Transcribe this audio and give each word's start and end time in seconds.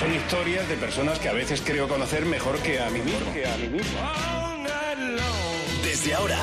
Son 0.00 0.12
historias 0.14 0.66
de 0.66 0.78
personas 0.78 1.18
que 1.18 1.28
a 1.28 1.34
veces 1.34 1.62
creo 1.62 1.86
conocer 1.86 2.24
mejor 2.24 2.58
que 2.60 2.80
a 2.80 2.88
mí 2.88 3.00
mismo. 3.00 3.34
Que 3.34 3.46
a 3.46 3.54
mí 3.58 3.68
mismo. 3.68 3.98
Desde 5.84 6.14
ahora 6.14 6.38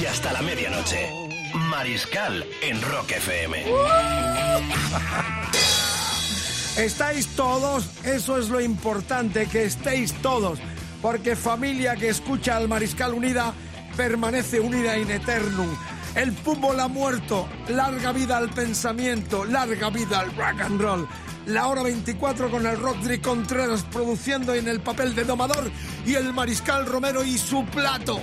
y 0.00 0.06
hasta 0.06 0.32
la 0.32 0.42
medianoche. 0.42 1.08
Mariscal 1.54 2.44
en 2.62 2.82
Rock 2.82 3.12
FM. 3.12 3.64
Estáis 6.78 7.28
todos, 7.36 7.88
eso 8.04 8.38
es 8.38 8.48
lo 8.48 8.60
importante, 8.60 9.46
que 9.46 9.62
estéis 9.62 10.12
todos, 10.14 10.58
porque 11.00 11.36
familia 11.36 11.94
que 11.94 12.08
escucha 12.08 12.56
al 12.56 12.66
Mariscal 12.66 13.14
Unida 13.14 13.54
permanece 13.96 14.58
unida 14.58 14.98
in 14.98 15.12
eternum. 15.12 15.72
El 16.16 16.32
fútbol 16.32 16.80
ha 16.80 16.88
muerto, 16.88 17.46
larga 17.68 18.10
vida 18.10 18.38
al 18.38 18.48
pensamiento, 18.48 19.44
larga 19.44 19.90
vida 19.90 20.20
al 20.20 20.34
rock 20.34 20.60
and 20.62 20.80
roll. 20.80 21.08
La 21.46 21.68
hora 21.68 21.82
24 21.82 22.50
con 22.50 22.66
el 22.66 22.80
Rodri 22.80 23.20
Contreras 23.20 23.84
produciendo 23.84 24.54
en 24.54 24.66
el 24.66 24.80
papel 24.80 25.14
de 25.14 25.24
domador 25.24 25.70
y 26.04 26.14
el 26.14 26.32
Mariscal 26.32 26.86
Romero 26.86 27.22
y 27.22 27.38
su 27.38 27.64
plato 27.66 28.20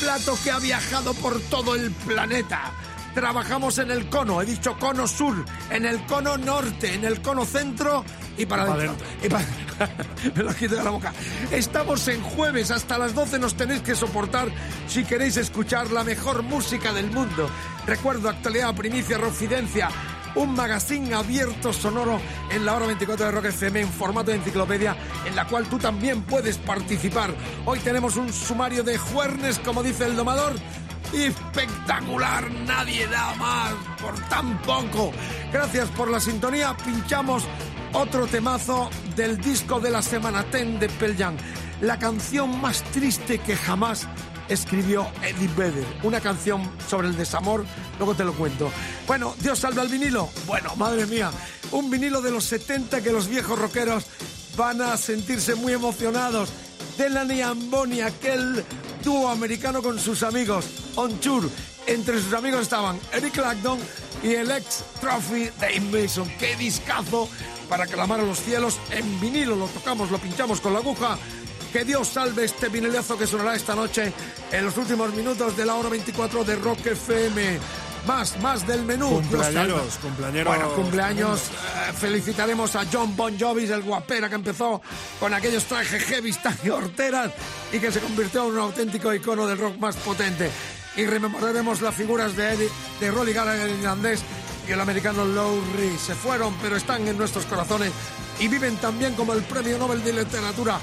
plato 0.00 0.38
que 0.42 0.50
ha 0.50 0.58
viajado 0.58 1.12
por 1.14 1.38
todo 1.42 1.74
el 1.74 1.90
planeta. 1.90 2.72
Trabajamos 3.14 3.76
en 3.78 3.90
el 3.90 4.08
cono, 4.08 4.40
he 4.40 4.46
dicho 4.46 4.78
cono 4.78 5.06
sur, 5.06 5.44
en 5.70 5.84
el 5.84 6.06
cono 6.06 6.38
norte, 6.38 6.94
en 6.94 7.04
el 7.04 7.20
cono 7.20 7.44
centro 7.44 8.04
y 8.42 8.46
para 8.46 8.64
adentro. 8.64 8.96
Y 9.22 9.28
pa- 9.28 9.40
Me 10.34 10.42
lo 10.42 10.54
quito 10.54 10.76
de 10.76 10.84
la 10.84 10.90
boca. 10.90 11.12
Estamos 11.50 12.06
en 12.08 12.22
jueves, 12.22 12.70
hasta 12.70 12.98
las 12.98 13.14
12 13.14 13.38
nos 13.38 13.54
tenéis 13.54 13.80
que 13.82 13.94
soportar 13.94 14.48
si 14.86 15.04
queréis 15.04 15.36
escuchar 15.36 15.90
la 15.90 16.04
mejor 16.04 16.42
música 16.42 16.92
del 16.92 17.10
mundo. 17.10 17.48
Recuerdo 17.86 18.28
actualidad, 18.28 18.74
primicia, 18.74 19.18
rofidencia. 19.18 19.88
Un 20.36 20.54
magazine 20.54 21.12
abierto 21.12 21.72
sonoro 21.72 22.20
en 22.52 22.64
la 22.64 22.74
hora 22.76 22.86
24 22.86 23.26
de 23.26 23.32
Rock 23.32 23.44
FM 23.46 23.80
en 23.80 23.88
formato 23.88 24.30
de 24.30 24.36
enciclopedia 24.36 24.94
en 25.26 25.34
la 25.34 25.44
cual 25.48 25.66
tú 25.66 25.76
también 25.78 26.22
puedes 26.22 26.56
participar. 26.58 27.34
Hoy 27.64 27.80
tenemos 27.80 28.16
un 28.16 28.32
sumario 28.32 28.84
de 28.84 28.96
juernes, 28.96 29.58
como 29.58 29.82
dice 29.82 30.04
el 30.06 30.14
domador, 30.14 30.52
espectacular, 31.12 32.48
nadie 32.64 33.06
da 33.08 33.34
más 33.34 33.72
por 34.00 34.14
tan 34.28 34.56
poco. 34.62 35.12
Gracias 35.52 35.88
por 35.90 36.08
la 36.08 36.20
sintonía, 36.20 36.76
pinchamos 36.84 37.42
otro 37.92 38.26
temazo 38.26 38.90
del 39.16 39.38
disco 39.38 39.80
de 39.80 39.90
la 39.90 40.02
semana 40.02 40.44
10 40.44 40.80
de 40.80 40.88
Pearl 40.88 41.16
Jam, 41.16 41.36
la 41.80 41.98
canción 41.98 42.60
más 42.60 42.82
triste 42.92 43.38
que 43.38 43.56
jamás 43.56 44.06
escribió 44.48 45.06
Eddie 45.22 45.48
Vedder, 45.56 45.86
una 46.02 46.20
canción 46.20 46.70
sobre 46.88 47.08
el 47.08 47.16
desamor, 47.16 47.64
luego 47.98 48.14
te 48.14 48.24
lo 48.24 48.32
cuento. 48.34 48.70
Bueno, 49.06 49.34
Dios 49.40 49.60
salve 49.60 49.80
al 49.80 49.88
vinilo. 49.88 50.28
Bueno, 50.46 50.74
madre 50.76 51.06
mía, 51.06 51.30
un 51.72 51.90
vinilo 51.90 52.20
de 52.20 52.30
los 52.30 52.44
70 52.44 53.02
que 53.02 53.12
los 53.12 53.28
viejos 53.28 53.58
rockeros 53.58 54.04
van 54.56 54.82
a 54.82 54.96
sentirse 54.96 55.54
muy 55.54 55.72
emocionados. 55.72 56.50
Delaney 56.98 57.38
y 57.38 57.42
Amboni, 57.42 58.00
aquel 58.00 58.64
dúo 59.04 59.28
americano 59.28 59.82
con 59.82 59.98
sus 59.98 60.22
amigos, 60.22 60.66
On 60.96 61.18
Tour. 61.20 61.48
Entre 61.86 62.20
sus 62.20 62.34
amigos 62.34 62.62
estaban 62.62 62.98
Eric 63.12 63.32
Clapton 63.32 63.78
y 64.22 64.34
el 64.34 64.50
ex 64.50 64.84
Trophy 65.00 65.48
Dave 65.58 65.80
Mason. 65.80 66.30
¡Qué 66.38 66.56
discazo! 66.56 67.28
Para 67.70 67.86
clamar 67.86 68.20
a 68.20 68.24
los 68.24 68.40
cielos 68.40 68.78
en 68.90 69.20
vinilo. 69.20 69.54
Lo 69.56 69.66
tocamos, 69.68 70.10
lo 70.10 70.18
pinchamos 70.18 70.60
con 70.60 70.72
la 70.74 70.80
aguja. 70.80 71.16
Que 71.72 71.84
Dios 71.84 72.08
salve 72.08 72.44
este 72.44 72.68
vinilazo 72.68 73.16
que 73.16 73.28
sonará 73.28 73.54
esta 73.54 73.76
noche 73.76 74.12
en 74.50 74.64
los 74.64 74.76
últimos 74.76 75.14
minutos 75.14 75.56
de 75.56 75.64
la 75.64 75.76
hora 75.76 75.88
24 75.88 76.42
de 76.44 76.56
Rock 76.56 76.84
FM. 76.86 77.58
Más, 78.08 78.40
más 78.40 78.66
del 78.66 78.82
menú. 78.82 79.08
Cumpleaños, 79.10 79.98
cumpleaños. 80.02 80.44
Bueno, 80.46 80.68
cumpleaños. 80.74 81.40
eh, 81.42 81.92
felicitaremos 81.96 82.74
a 82.74 82.84
John 82.92 83.14
Bon 83.14 83.38
Jovi, 83.38 83.66
el 83.70 83.82
guapera 83.82 84.28
que 84.28 84.34
empezó 84.34 84.80
con 85.20 85.32
aquellos 85.32 85.64
trajes 85.64 86.02
heavy 86.04 86.32
tan 86.32 86.56
horteras 86.70 87.30
y 87.72 87.78
que 87.78 87.92
se 87.92 88.00
convirtió 88.00 88.46
en 88.46 88.52
un 88.54 88.58
auténtico 88.58 89.14
icono 89.14 89.46
del 89.46 89.58
rock 89.58 89.78
más 89.78 89.94
potente. 89.96 90.50
Y 90.96 91.06
rememoraremos 91.06 91.82
las 91.82 91.94
figuras 91.94 92.34
de 92.34 92.52
Eddie, 92.54 92.68
de 92.98 93.10
Rolly 93.12 93.32
Gallagher 93.32 93.68
el 93.68 93.78
irlandés 93.78 94.22
y 94.70 94.72
el 94.72 94.80
americano 94.80 95.24
Lowry. 95.24 95.98
Se 95.98 96.14
fueron, 96.14 96.54
pero 96.62 96.76
están 96.76 97.06
en 97.08 97.18
nuestros 97.18 97.44
corazones 97.46 97.92
y 98.38 98.46
viven 98.46 98.76
también 98.76 99.14
como 99.14 99.32
el 99.32 99.42
premio 99.42 99.76
Nobel 99.78 100.02
de 100.04 100.12
Literatura 100.12 100.78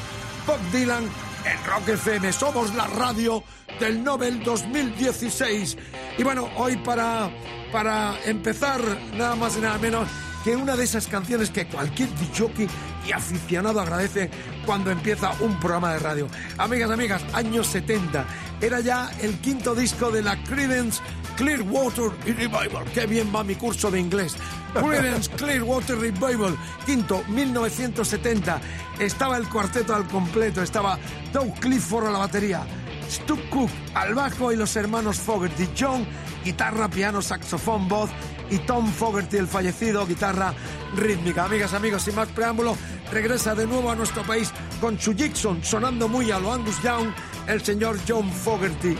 Bob 0.45 0.59
Dylan 0.73 1.05
en 1.05 1.65
Rock 1.65 1.87
FM. 1.89 2.33
Somos 2.33 2.75
la 2.75 2.85
radio 2.87 3.43
del 3.79 4.03
Nobel 4.03 4.43
2016. 4.43 5.77
Y 6.17 6.23
bueno, 6.23 6.49
hoy 6.57 6.75
para, 6.77 7.31
para 7.71 8.21
empezar, 8.25 8.81
nada 9.13 9.35
más 9.35 9.55
y 9.55 9.61
nada 9.61 9.77
menos 9.77 10.07
que 10.47 10.55
una 10.55 10.77
de 10.77 10.85
esas 10.85 11.07
canciones 11.07 11.49
que 11.49 11.67
cualquier 11.67 12.07
jockey 12.33 12.69
y 13.05 13.11
aficionado 13.11 13.81
agradece 13.81 14.29
cuando 14.65 14.91
empieza 14.91 15.33
un 15.41 15.59
programa 15.59 15.91
de 15.91 15.99
radio. 15.99 16.27
Amigas, 16.57 16.89
amigas, 16.89 17.21
años 17.33 17.67
70. 17.67 18.25
Era 18.61 18.79
ya 18.79 19.11
el 19.19 19.37
quinto 19.41 19.75
disco 19.75 20.09
de 20.09 20.21
la 20.21 20.41
Creedence 20.43 21.01
Clearwater 21.35 22.11
Revival. 22.23 22.85
Qué 22.93 23.05
bien 23.05 23.29
va 23.35 23.43
mi 23.43 23.55
curso 23.55 23.91
de 23.91 23.99
inglés. 23.99 24.37
Creedence 24.73 25.29
Clearwater 25.31 25.97
Revival, 25.97 26.57
quinto, 26.85 27.25
1970. 27.27 28.61
Estaba 28.99 29.35
el 29.35 29.49
cuarteto 29.49 29.93
al 29.93 30.07
completo. 30.07 30.63
Estaba 30.63 30.97
Doug 31.33 31.59
Clifford 31.59 32.07
a 32.07 32.11
la 32.11 32.19
batería, 32.19 32.65
Stu 33.09 33.37
Cook 33.49 33.69
al 33.93 34.15
bajo 34.15 34.53
y 34.53 34.55
los 34.55 34.73
hermanos 34.77 35.17
Fogerty. 35.17 35.67
John, 35.77 36.07
guitarra, 36.45 36.87
piano, 36.87 37.21
saxofón, 37.21 37.89
voz. 37.89 38.09
Y 38.49 38.59
Tom 38.59 38.91
Fogerty, 38.91 39.37
el 39.37 39.47
fallecido, 39.47 40.05
guitarra 40.05 40.53
rítmica. 40.95 41.45
Amigas, 41.45 41.73
amigos, 41.73 42.03
sin 42.03 42.15
más 42.15 42.29
preámbulo, 42.29 42.77
regresa 43.11 43.55
de 43.55 43.67
nuevo 43.67 43.91
a 43.91 43.95
nuestro 43.95 44.23
país 44.23 44.51
con 44.79 44.99
su 44.99 45.13
Jackson, 45.13 45.63
sonando 45.63 46.07
muy 46.07 46.31
a 46.31 46.39
lo 46.39 46.53
Angus 46.53 46.81
Young, 46.81 47.09
el 47.47 47.61
señor 47.61 47.97
John 48.07 48.31
Fogerty. 48.31 48.95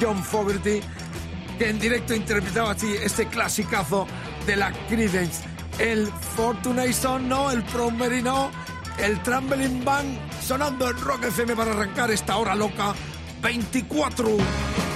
John 0.00 0.22
Fogerty, 0.22 0.80
que 1.58 1.68
en 1.68 1.78
directo 1.78 2.14
interpretaba 2.14 2.72
así 2.72 2.94
este 3.02 3.26
clasicazo 3.26 4.06
de 4.46 4.56
la 4.56 4.72
Creedence. 4.88 5.44
El 5.78 6.06
Fortunate 6.06 6.92
Son 6.92 7.28
no, 7.28 7.50
el 7.50 7.62
Promery 7.64 8.22
no, 8.22 8.50
el 8.98 9.22
Trembling 9.22 9.84
Band 9.84 10.18
sonando 10.42 10.90
en 10.90 11.00
Rock 11.00 11.24
FM 11.24 11.54
para 11.54 11.72
arrancar 11.72 12.10
esta 12.10 12.36
hora 12.36 12.54
loca 12.54 12.94
24. 13.42 14.89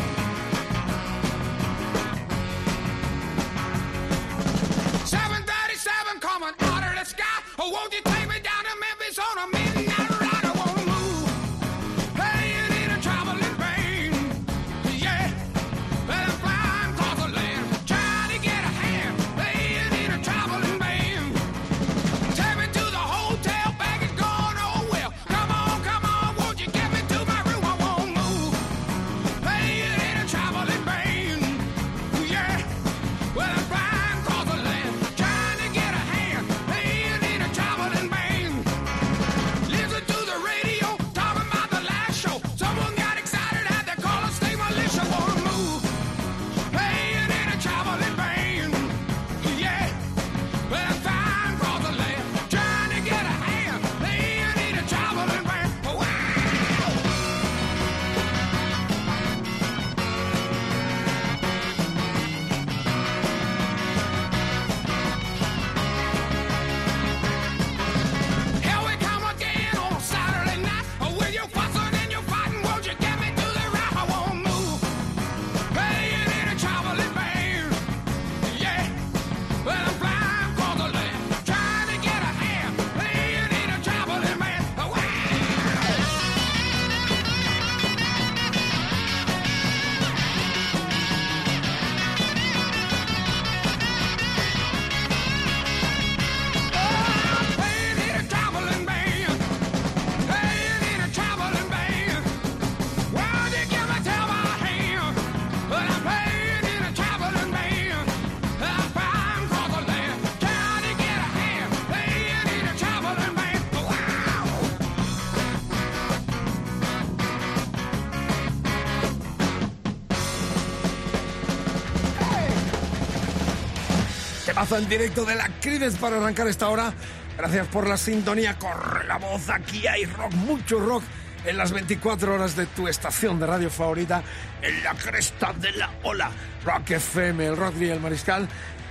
En 124.78 124.88
directo 124.88 125.24
de 125.24 125.36
la 125.36 125.48
Crides 125.60 125.96
para 125.96 126.16
arrancar 126.16 126.48
esta 126.48 126.68
hora. 126.68 126.92
Gracias 127.36 127.66
por 127.68 127.88
la 127.88 127.96
sintonía. 127.96 128.58
Corre 128.58 129.06
la 129.06 129.18
voz. 129.18 129.48
Aquí 129.48 129.86
hay 129.86 130.04
rock, 130.04 130.32
mucho 130.34 130.78
rock 130.80 131.02
en 131.44 131.56
las 131.56 131.72
24 131.72 132.34
horas 132.34 132.56
de 132.56 132.66
tu 132.66 132.88
estación 132.88 133.38
de 133.38 133.46
radio 133.46 133.70
favorita, 133.70 134.22
en 134.62 134.82
la 134.82 134.94
cresta 134.94 135.52
de 135.52 135.72
la 135.72 135.90
ola. 136.02 136.30
Rock 136.64 136.92
FM, 136.92 137.46
el 137.46 137.82
y 137.82 137.88
el 137.88 138.00
Mariscal. 138.00 138.48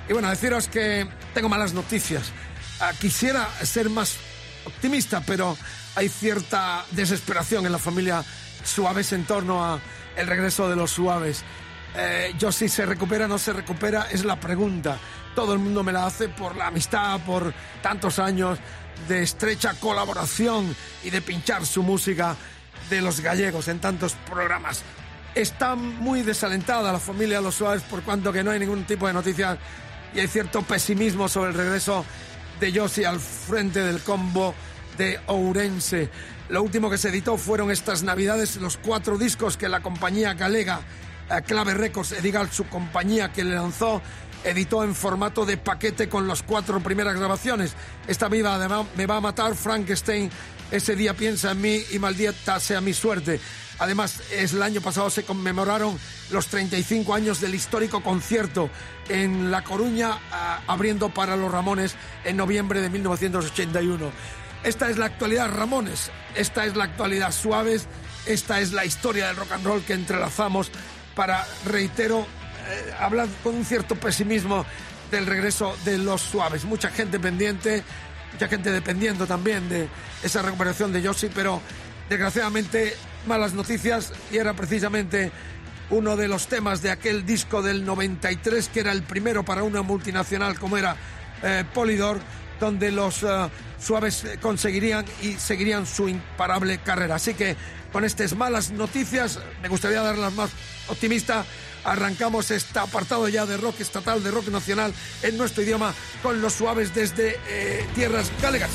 Y 0.07 0.13
bueno, 0.13 0.29
deciros 0.29 0.67
que 0.67 1.07
tengo 1.33 1.49
malas 1.49 1.73
noticias. 1.73 2.31
Ah, 2.79 2.91
quisiera 2.99 3.47
ser 3.63 3.89
más 3.89 4.17
optimista, 4.65 5.21
pero 5.25 5.57
hay 5.95 6.09
cierta 6.09 6.85
desesperación 6.91 7.65
en 7.65 7.71
la 7.71 7.79
familia 7.79 8.23
Suaves 8.63 9.11
en 9.13 9.25
torno 9.25 9.63
a 9.63 9.79
el 10.15 10.27
regreso 10.27 10.69
de 10.69 10.75
los 10.75 10.91
Suaves. 10.91 11.43
Eh, 11.95 12.33
yo 12.39 12.51
si 12.51 12.69
se 12.69 12.85
recupera 12.85 13.25
o 13.25 13.27
no 13.27 13.37
se 13.37 13.53
recupera 13.53 14.07
es 14.11 14.25
la 14.25 14.39
pregunta. 14.39 14.97
Todo 15.35 15.53
el 15.53 15.59
mundo 15.59 15.83
me 15.83 15.91
la 15.91 16.05
hace 16.05 16.29
por 16.29 16.55
la 16.55 16.67
amistad, 16.67 17.19
por 17.25 17.53
tantos 17.81 18.19
años 18.19 18.59
de 19.07 19.23
estrecha 19.23 19.73
colaboración 19.79 20.75
y 21.03 21.09
de 21.09 21.21
pinchar 21.21 21.65
su 21.65 21.83
música 21.83 22.35
de 22.89 23.01
los 23.01 23.19
gallegos 23.19 23.67
en 23.67 23.79
tantos 23.79 24.13
programas. 24.29 24.83
Está 25.35 25.75
muy 25.75 26.21
desalentada 26.21 26.91
la 26.91 26.99
familia 26.99 27.41
los 27.41 27.55
Suaves 27.55 27.81
por 27.83 28.03
cuanto 28.03 28.31
que 28.31 28.43
no 28.43 28.51
hay 28.51 28.59
ningún 28.59 28.83
tipo 28.85 29.07
de 29.07 29.13
noticias 29.13 29.57
y 30.13 30.19
hay 30.19 30.27
cierto 30.27 30.61
pesimismo 30.61 31.27
sobre 31.27 31.51
el 31.51 31.57
regreso 31.57 32.05
de 32.59 32.71
Yossi 32.71 33.03
al 33.03 33.19
frente 33.19 33.79
del 33.79 34.01
combo 34.01 34.53
de 34.97 35.19
Ourense. 35.27 36.09
Lo 36.49 36.61
último 36.61 36.89
que 36.89 36.99
se 36.99 37.09
editó 37.09 37.37
fueron 37.37 37.71
estas 37.71 38.03
navidades 38.03 38.57
los 38.57 38.77
cuatro 38.77 39.17
discos 39.17 39.57
que 39.57 39.69
la 39.69 39.81
compañía 39.81 40.35
galega 40.35 40.81
eh, 41.29 41.41
Clave 41.41 41.73
Records, 41.73 42.11
Edigal, 42.11 42.51
su 42.51 42.67
compañía 42.67 43.31
que 43.31 43.43
le 43.43 43.55
lanzó, 43.55 44.01
editó 44.43 44.83
en 44.83 44.95
formato 44.95 45.45
de 45.45 45.57
paquete 45.57 46.09
con 46.09 46.27
las 46.27 46.43
cuatro 46.43 46.79
primeras 46.81 47.15
grabaciones. 47.15 47.73
Esta 48.07 48.27
viva 48.27 48.55
además 48.55 48.85
me 48.95 49.05
va 49.05 49.17
a 49.17 49.21
matar 49.21 49.55
Frankenstein, 49.55 50.29
ese 50.71 50.95
día 50.95 51.13
piensa 51.13 51.51
en 51.51 51.61
mí 51.61 51.81
y 51.91 51.99
maldita 51.99 52.59
sea 52.59 52.81
mi 52.81 52.93
suerte. 52.93 53.39
Además, 53.79 54.21
es 54.31 54.53
el 54.53 54.61
año 54.61 54.81
pasado 54.81 55.09
se 55.09 55.23
conmemoraron 55.23 55.99
los 56.31 56.47
35 56.47 57.13
años 57.13 57.41
del 57.41 57.55
histórico 57.55 58.01
concierto 58.01 58.69
en 59.09 59.51
La 59.51 59.63
Coruña, 59.63 60.19
abriendo 60.67 61.09
para 61.09 61.35
los 61.35 61.51
Ramones 61.51 61.95
en 62.23 62.37
noviembre 62.37 62.81
de 62.81 62.89
1981. 62.89 64.11
Esta 64.63 64.89
es 64.89 64.97
la 64.97 65.07
actualidad 65.07 65.51
Ramones, 65.51 66.11
esta 66.35 66.65
es 66.65 66.75
la 66.75 66.85
actualidad 66.85 67.31
Suaves, 67.31 67.87
esta 68.25 68.61
es 68.61 68.71
la 68.71 68.85
historia 68.85 69.27
del 69.27 69.35
rock 69.35 69.51
and 69.51 69.65
roll 69.65 69.83
que 69.83 69.93
entrelazamos 69.93 70.71
para, 71.15 71.45
reitero, 71.65 72.25
eh, 72.69 72.93
hablar 72.99 73.27
con 73.43 73.55
un 73.55 73.65
cierto 73.65 73.95
pesimismo 73.95 74.65
del 75.11 75.25
regreso 75.25 75.75
de 75.85 75.97
los 75.97 76.21
Suaves. 76.21 76.65
Mucha 76.65 76.89
gente 76.89 77.19
pendiente, 77.19 77.83
mucha 78.31 78.47
gente 78.47 78.71
dependiendo 78.71 79.27
también 79.27 79.69
de 79.69 79.87
esa 80.23 80.41
recuperación 80.41 80.91
de 80.91 81.01
Yossi, 81.01 81.29
pero 81.33 81.61
desgraciadamente 82.09 82.95
malas 83.25 83.53
noticias 83.53 84.11
y 84.31 84.37
era 84.37 84.53
precisamente 84.53 85.31
uno 85.89 86.15
de 86.15 86.27
los 86.27 86.47
temas 86.47 86.81
de 86.81 86.91
aquel 86.91 87.25
disco 87.25 87.61
del 87.61 87.85
93 87.85 88.69
que 88.69 88.79
era 88.79 88.91
el 88.91 89.03
primero 89.03 89.43
para 89.43 89.63
una 89.63 89.81
multinacional 89.81 90.59
como 90.59 90.77
era 90.77 90.95
eh, 91.43 91.63
Polydor, 91.73 92.19
donde 92.59 92.91
los 92.91 93.23
eh, 93.23 93.49
suaves 93.79 94.25
conseguirían 94.41 95.05
y 95.21 95.33
seguirían 95.33 95.85
su 95.85 96.09
imparable 96.09 96.77
carrera. 96.79 97.15
Así 97.15 97.33
que 97.33 97.55
con 97.91 98.03
estas 98.03 98.35
malas 98.35 98.71
noticias, 98.71 99.39
me 99.61 99.69
gustaría 99.69 100.01
darlas 100.01 100.33
más 100.33 100.49
optimista. 100.87 101.45
Arrancamos 101.83 102.49
este 102.49 102.79
apartado 102.79 103.27
ya 103.27 103.45
de 103.45 103.57
rock 103.57 103.81
estatal, 103.81 104.23
de 104.23 104.31
rock 104.31 104.47
nacional 104.47 104.93
en 105.21 105.37
nuestro 105.37 105.63
idioma, 105.63 105.93
con 106.21 106.41
los 106.41 106.53
suaves 106.53 106.95
desde 106.95 107.37
eh, 107.47 107.85
tierras 107.93 108.31
galegas. 108.41 108.71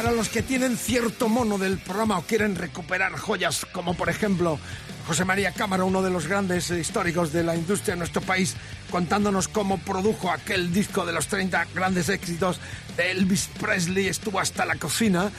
Para 0.00 0.12
los 0.12 0.30
que 0.30 0.40
tienen 0.40 0.78
cierto 0.78 1.28
mono 1.28 1.58
del 1.58 1.76
programa 1.76 2.16
o 2.16 2.22
quieren 2.22 2.56
recuperar 2.56 3.12
joyas, 3.18 3.66
como 3.70 3.92
por 3.92 4.08
ejemplo 4.08 4.58
José 5.06 5.26
María 5.26 5.52
Cámara, 5.52 5.84
uno 5.84 6.00
de 6.00 6.08
los 6.08 6.26
grandes 6.26 6.70
históricos 6.70 7.34
de 7.34 7.44
la 7.44 7.54
industria 7.54 7.96
de 7.96 7.98
nuestro 7.98 8.22
país, 8.22 8.56
contándonos 8.90 9.48
cómo 9.48 9.76
produjo 9.76 10.30
aquel 10.30 10.72
disco 10.72 11.04
de 11.04 11.12
los 11.12 11.26
30 11.26 11.66
grandes 11.74 12.08
éxitos 12.08 12.60
de 12.96 13.10
Elvis 13.10 13.50
Presley, 13.60 14.08
estuvo 14.08 14.40
hasta 14.40 14.64
la 14.64 14.76
cocina. 14.76 15.30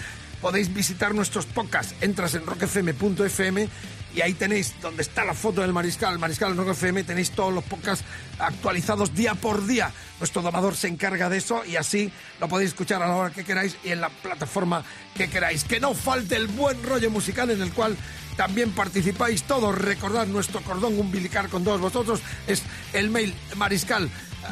Podéis 0.41 0.71
visitar 0.71 1.15
nuestros 1.15 1.47
podcasts, 1.47 1.95
entras 1.99 2.35
en 2.35 2.45
rockfm.fm 2.45 3.67
y 4.13 4.21
ahí 4.21 4.33
tenéis 4.33 4.73
donde 4.81 5.01
está 5.01 5.23
la 5.23 5.33
foto 5.33 5.61
del 5.61 5.73
mariscal, 5.73 6.19
mariscal 6.19 6.55
Rock 6.57 6.69
FM, 6.69 7.03
tenéis 7.03 7.31
todos 7.31 7.53
los 7.53 7.63
podcasts 7.63 8.03
actualizados 8.39 9.13
día 9.13 9.35
por 9.35 9.65
día. 9.65 9.91
Nuestro 10.19 10.41
domador 10.41 10.75
se 10.75 10.87
encarga 10.87 11.29
de 11.29 11.37
eso 11.37 11.63
y 11.65 11.77
así 11.77 12.11
lo 12.39 12.47
podéis 12.47 12.71
escuchar 12.71 13.01
a 13.01 13.07
la 13.07 13.15
hora 13.15 13.31
que 13.31 13.43
queráis 13.43 13.77
y 13.83 13.89
en 13.89 14.01
la 14.01 14.09
plataforma 14.09 14.83
que 15.15 15.29
queráis. 15.29 15.63
Que 15.63 15.79
no 15.79 15.93
falte 15.93 16.35
el 16.35 16.47
buen 16.47 16.83
rollo 16.83 17.09
musical 17.09 17.49
en 17.49 17.61
el 17.61 17.71
cual 17.71 17.97
también 18.35 18.71
participáis 18.71 19.43
todos. 19.43 19.75
Recordad 19.75 20.27
nuestro 20.27 20.61
cordón 20.61 20.99
umbilical 20.99 21.49
con 21.49 21.63
todos 21.63 21.79
vosotros 21.79 22.21
es 22.47 22.63
el 22.93 23.09
mail 23.09 23.33
mariscal 23.55 24.09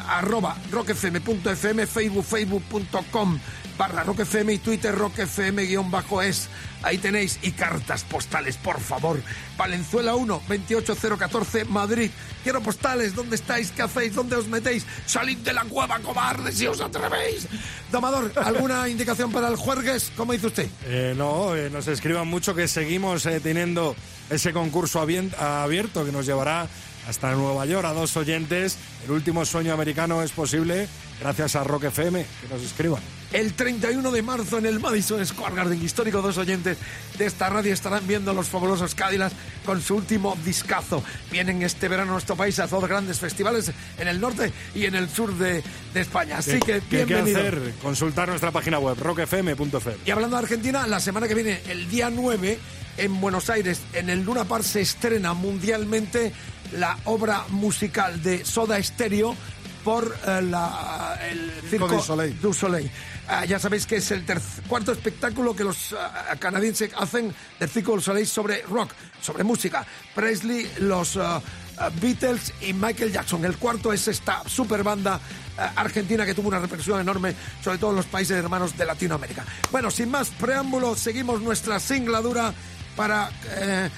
arroba 0.08 0.56
rockfm.fm, 0.70 1.86
facebook, 1.86 2.24
facebook.com 2.24 3.38
barra 3.76 4.04
rockfm 4.04 4.50
y 4.52 4.58
twitter 4.58 4.94
rockfm 4.94 5.66
guion 5.66 5.90
bajo 5.90 6.22
es. 6.22 6.48
Ahí 6.82 6.96
tenéis 6.98 7.38
y 7.42 7.52
cartas 7.52 8.04
postales, 8.04 8.56
por 8.56 8.80
favor. 8.80 9.20
Valenzuela 9.58 10.14
1, 10.14 10.42
28014, 10.48 11.66
Madrid. 11.66 12.10
Quiero 12.42 12.62
postales, 12.62 13.14
¿dónde 13.14 13.36
estáis? 13.36 13.70
¿Qué 13.70 13.82
hacéis? 13.82 14.14
¿Dónde 14.14 14.36
os 14.36 14.48
metéis? 14.48 14.86
Salid 15.04 15.38
de 15.38 15.52
la 15.52 15.64
cueva, 15.64 15.98
cobardes, 15.98 16.56
si 16.56 16.66
os 16.66 16.80
atrevéis. 16.80 17.46
Domador, 17.92 18.32
¿alguna 18.36 18.88
indicación 18.88 19.30
para 19.30 19.48
el 19.48 19.56
jueves? 19.56 20.10
¿Cómo 20.16 20.32
dice 20.32 20.46
usted? 20.46 20.68
Eh, 20.86 21.14
no, 21.16 21.54
eh, 21.54 21.68
nos 21.68 21.86
escriban 21.86 22.28
mucho 22.28 22.54
que 22.54 22.66
seguimos 22.66 23.26
eh, 23.26 23.40
teniendo 23.40 23.94
ese 24.30 24.52
concurso 24.52 25.00
abierto 25.00 26.04
que 26.04 26.12
nos 26.12 26.24
llevará 26.24 26.66
hasta 27.08 27.32
Nueva 27.32 27.66
York 27.66 27.84
a 27.86 27.92
dos 27.92 28.16
oyentes. 28.16 28.76
El 29.04 29.12
último 29.12 29.44
sueño 29.44 29.72
americano 29.72 30.22
es 30.22 30.30
posible 30.32 30.88
gracias 31.20 31.56
a 31.56 31.64
Rock 31.64 31.84
FM. 31.84 32.24
Que 32.42 32.54
nos 32.54 32.62
escriban. 32.62 33.00
El 33.32 33.52
31 33.54 34.10
de 34.10 34.22
marzo 34.22 34.58
en 34.58 34.66
el 34.66 34.80
Madison 34.80 35.24
Square 35.24 35.54
Garden, 35.54 35.80
histórico, 35.84 36.20
dos 36.20 36.36
oyentes 36.38 36.78
de 37.16 37.26
esta 37.26 37.48
radio 37.48 37.72
estarán 37.72 38.04
viendo 38.08 38.34
los 38.34 38.48
fabulosos 38.48 38.96
Cadillacs 38.96 39.34
con 39.64 39.80
su 39.80 39.94
último 39.94 40.36
discazo. 40.44 41.02
Vienen 41.30 41.62
este 41.62 41.86
verano 41.86 42.10
a 42.10 42.14
nuestro 42.14 42.34
país 42.34 42.58
a 42.58 42.66
dos 42.66 42.88
grandes 42.88 43.20
festivales 43.20 43.70
en 43.98 44.08
el 44.08 44.20
norte 44.20 44.52
y 44.74 44.84
en 44.86 44.96
el 44.96 45.08
sur 45.08 45.32
de, 45.38 45.62
de 45.94 46.00
España. 46.00 46.38
Así 46.38 46.58
que, 46.58 46.80
¿Qué- 46.80 46.82
¿Qué 46.90 47.04
bienvenido. 47.04 47.38
hacer? 47.38 47.74
Consultar 47.80 48.28
nuestra 48.28 48.50
página 48.50 48.80
web, 48.80 48.96
rockfm.fm. 48.98 49.96
Y 50.04 50.10
hablando 50.10 50.36
de 50.36 50.42
Argentina, 50.42 50.86
la 50.88 50.98
semana 50.98 51.28
que 51.28 51.34
viene, 51.36 51.60
el 51.68 51.88
día 51.88 52.10
9, 52.10 52.58
en 52.96 53.20
Buenos 53.20 53.48
Aires, 53.48 53.80
en 53.92 54.10
el 54.10 54.24
Luna 54.24 54.44
Park, 54.44 54.64
se 54.64 54.80
estrena 54.80 55.34
mundialmente 55.34 56.32
la 56.72 56.96
obra 57.04 57.44
musical 57.50 58.22
de 58.22 58.44
Soda 58.44 58.82
Stereo 58.82 59.36
por 59.84 60.16
eh, 60.26 60.42
la, 60.42 61.18
el 61.30 61.50
Circo 61.68 61.88
du 61.88 62.00
Soleil. 62.00 62.40
du 62.40 62.52
Soleil. 62.52 62.90
Ah, 63.28 63.44
ya 63.44 63.58
sabéis 63.58 63.86
que 63.86 63.96
es 63.96 64.10
el 64.10 64.24
cuarto 64.68 64.92
espectáculo 64.92 65.54
que 65.54 65.64
los 65.64 65.92
ah, 65.92 66.34
canadienses 66.38 66.90
hacen 66.96 67.34
del 67.58 67.68
Circo 67.68 67.94
du 67.94 68.00
Soleil 68.00 68.26
sobre 68.26 68.62
rock, 68.62 68.92
sobre 69.20 69.44
música. 69.44 69.86
Presley, 70.14 70.70
los 70.80 71.16
ah, 71.16 71.40
ah, 71.78 71.90
Beatles 72.00 72.52
y 72.60 72.72
Michael 72.72 73.12
Jackson. 73.12 73.44
El 73.44 73.56
cuarto 73.56 73.92
es 73.92 74.08
esta 74.08 74.42
super 74.46 74.82
banda 74.82 75.20
ah, 75.56 75.72
argentina 75.76 76.26
que 76.26 76.34
tuvo 76.34 76.48
una 76.48 76.58
repercusión 76.58 77.00
enorme, 77.00 77.34
sobre 77.62 77.78
todo 77.78 77.90
en 77.90 77.96
los 77.96 78.06
países 78.06 78.36
hermanos 78.36 78.76
de 78.76 78.84
Latinoamérica. 78.84 79.44
Bueno, 79.70 79.90
sin 79.90 80.10
más 80.10 80.28
preámbulo, 80.28 80.94
seguimos 80.96 81.40
nuestra 81.40 81.80
singladura 81.80 82.52
para 82.96 83.30
eh, 83.56 83.88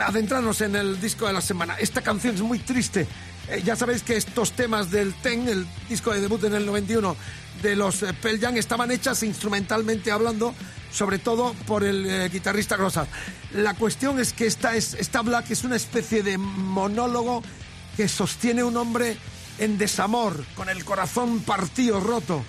adentrarnos 0.00 0.60
en 0.60 0.76
el 0.76 1.00
disco 1.00 1.26
de 1.26 1.32
la 1.32 1.40
semana. 1.40 1.76
Esta 1.78 2.02
canción 2.02 2.34
es 2.34 2.42
muy 2.42 2.58
triste. 2.58 3.06
Eh, 3.48 3.62
ya 3.64 3.74
sabéis 3.74 4.02
que 4.02 4.16
estos 4.16 4.52
temas 4.52 4.90
del 4.90 5.14
Ten, 5.14 5.48
el 5.48 5.66
disco 5.88 6.12
de 6.12 6.20
debut 6.20 6.44
en 6.44 6.54
el 6.54 6.66
91 6.66 7.16
de 7.62 7.76
los 7.76 8.02
eh, 8.02 8.14
Pearl 8.14 8.38
Jam, 8.38 8.56
estaban 8.56 8.90
hechas 8.90 9.22
instrumentalmente 9.22 10.12
hablando, 10.12 10.54
sobre 10.92 11.18
todo 11.18 11.54
por 11.66 11.82
el 11.82 12.06
eh, 12.06 12.28
guitarrista 12.28 12.76
Rosa. 12.76 13.06
La 13.52 13.74
cuestión 13.74 14.20
es 14.20 14.32
que 14.32 14.46
esta, 14.46 14.76
es, 14.76 14.94
esta 14.94 15.22
Black 15.22 15.50
es 15.50 15.64
una 15.64 15.76
especie 15.76 16.22
de 16.22 16.38
monólogo 16.38 17.42
que 17.96 18.08
sostiene 18.08 18.62
un 18.62 18.76
hombre 18.76 19.16
en 19.58 19.78
desamor, 19.78 20.44
con 20.54 20.68
el 20.68 20.84
corazón 20.84 21.40
partido, 21.40 22.00
roto, 22.00 22.44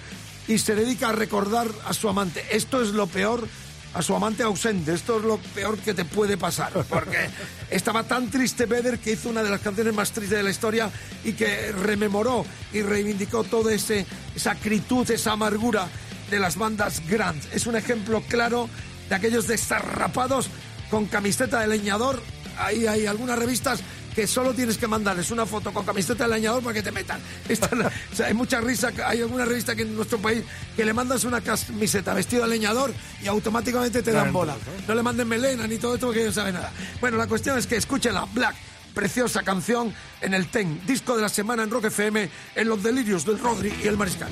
y 0.47 0.59
se 0.59 0.75
dedica 0.75 1.09
a 1.09 1.13
recordar 1.13 1.67
a 1.85 1.93
su 1.93 2.09
amante. 2.09 2.43
Esto 2.51 2.81
es 2.81 2.89
lo 2.89 3.07
peor 3.07 3.47
a 3.93 4.01
su 4.01 4.15
amante 4.15 4.43
ausente. 4.43 4.93
Esto 4.93 5.17
es 5.19 5.25
lo 5.25 5.37
peor 5.37 5.77
que 5.77 5.93
te 5.93 6.05
puede 6.05 6.37
pasar, 6.37 6.71
porque 6.89 7.29
estaba 7.69 8.03
tan 8.03 8.29
triste 8.29 8.65
Vedder 8.65 8.99
que 8.99 9.13
hizo 9.13 9.29
una 9.29 9.43
de 9.43 9.49
las 9.49 9.61
canciones 9.61 9.93
más 9.93 10.11
tristes 10.11 10.37
de 10.37 10.43
la 10.43 10.49
historia 10.49 10.89
y 11.23 11.33
que 11.33 11.71
rememoró 11.71 12.45
y 12.73 12.81
reivindicó 12.81 13.43
toda 13.43 13.73
esa 13.73 14.51
acritud, 14.51 15.09
esa 15.11 15.33
amargura 15.33 15.87
de 16.29 16.39
las 16.39 16.55
bandas 16.57 17.01
grandes. 17.07 17.47
Es 17.53 17.67
un 17.67 17.75
ejemplo 17.75 18.23
claro 18.27 18.69
de 19.09 19.15
aquellos 19.15 19.47
desarrapados 19.47 20.49
con 20.89 21.05
camiseta 21.05 21.59
de 21.59 21.67
leñador. 21.67 22.21
Ahí 22.57 22.87
hay 22.87 23.05
algunas 23.05 23.37
revistas 23.37 23.81
que 24.15 24.27
solo 24.27 24.53
tienes 24.53 24.77
que 24.77 24.87
mandarles 24.87 25.31
una 25.31 25.45
foto 25.45 25.71
con 25.73 25.85
camiseta 25.85 26.27
de 26.27 26.35
leñador 26.35 26.61
para 26.61 26.73
que 26.73 26.81
te 26.83 26.91
metan. 26.91 27.21
Esta 27.47 27.67
es 27.67 27.71
la- 27.77 27.87
o 27.87 28.15
sea, 28.15 28.27
hay 28.27 28.33
mucha 28.33 28.59
risa, 28.61 28.91
hay 29.05 29.21
alguna 29.21 29.45
revista 29.45 29.75
que 29.75 29.83
en 29.83 29.95
nuestro 29.95 30.17
país 30.19 30.43
que 30.75 30.83
le 30.85 30.93
mandas 30.93 31.23
una 31.23 31.41
camiseta 31.41 32.13
vestido 32.13 32.43
de 32.43 32.49
leñador 32.49 32.93
y 33.23 33.27
automáticamente 33.27 34.01
te 34.03 34.11
dan 34.11 34.33
bola. 34.33 34.55
No 34.87 34.95
le 34.95 35.03
manden 35.03 35.27
melena 35.27 35.67
ni 35.67 35.77
todo 35.77 35.95
esto 35.95 36.07
porque 36.07 36.25
no 36.25 36.31
sabe 36.31 36.51
nada. 36.51 36.71
Bueno, 36.99 37.17
la 37.17 37.27
cuestión 37.27 37.57
es 37.57 37.67
que 37.67 37.77
escúchenla, 37.77 38.25
Black, 38.33 38.55
preciosa 38.93 39.43
canción 39.43 39.93
en 40.19 40.33
el 40.33 40.47
TEN, 40.47 40.81
disco 40.85 41.15
de 41.15 41.21
la 41.21 41.29
semana 41.29 41.63
en 41.63 41.69
Rock 41.69 41.85
FM, 41.85 42.29
en 42.55 42.67
los 42.67 42.83
delirios 42.83 43.25
del 43.25 43.39
Rodri 43.39 43.73
y 43.83 43.87
el 43.87 43.97
Mariscal. 43.97 44.29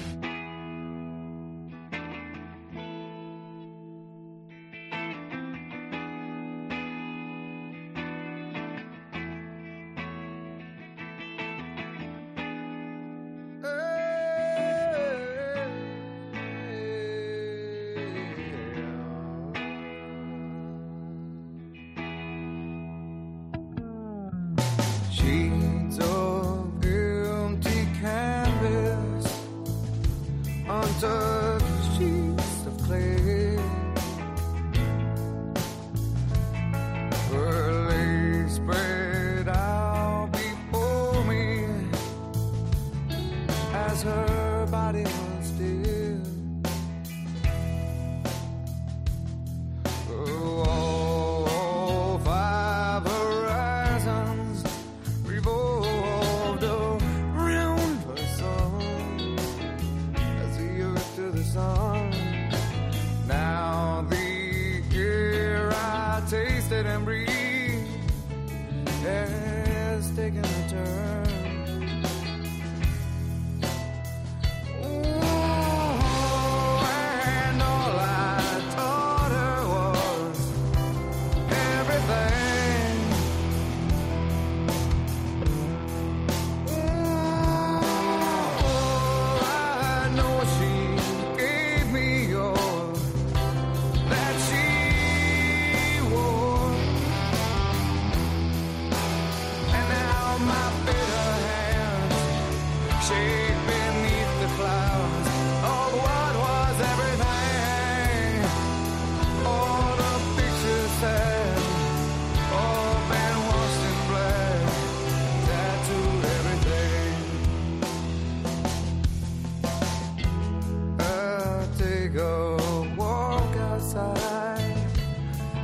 go 122.14 122.58
walk 122.98 123.56
outside. 123.58 124.76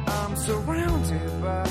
I'm 0.07 0.35
surrounded 0.35 1.41
by 1.41 1.64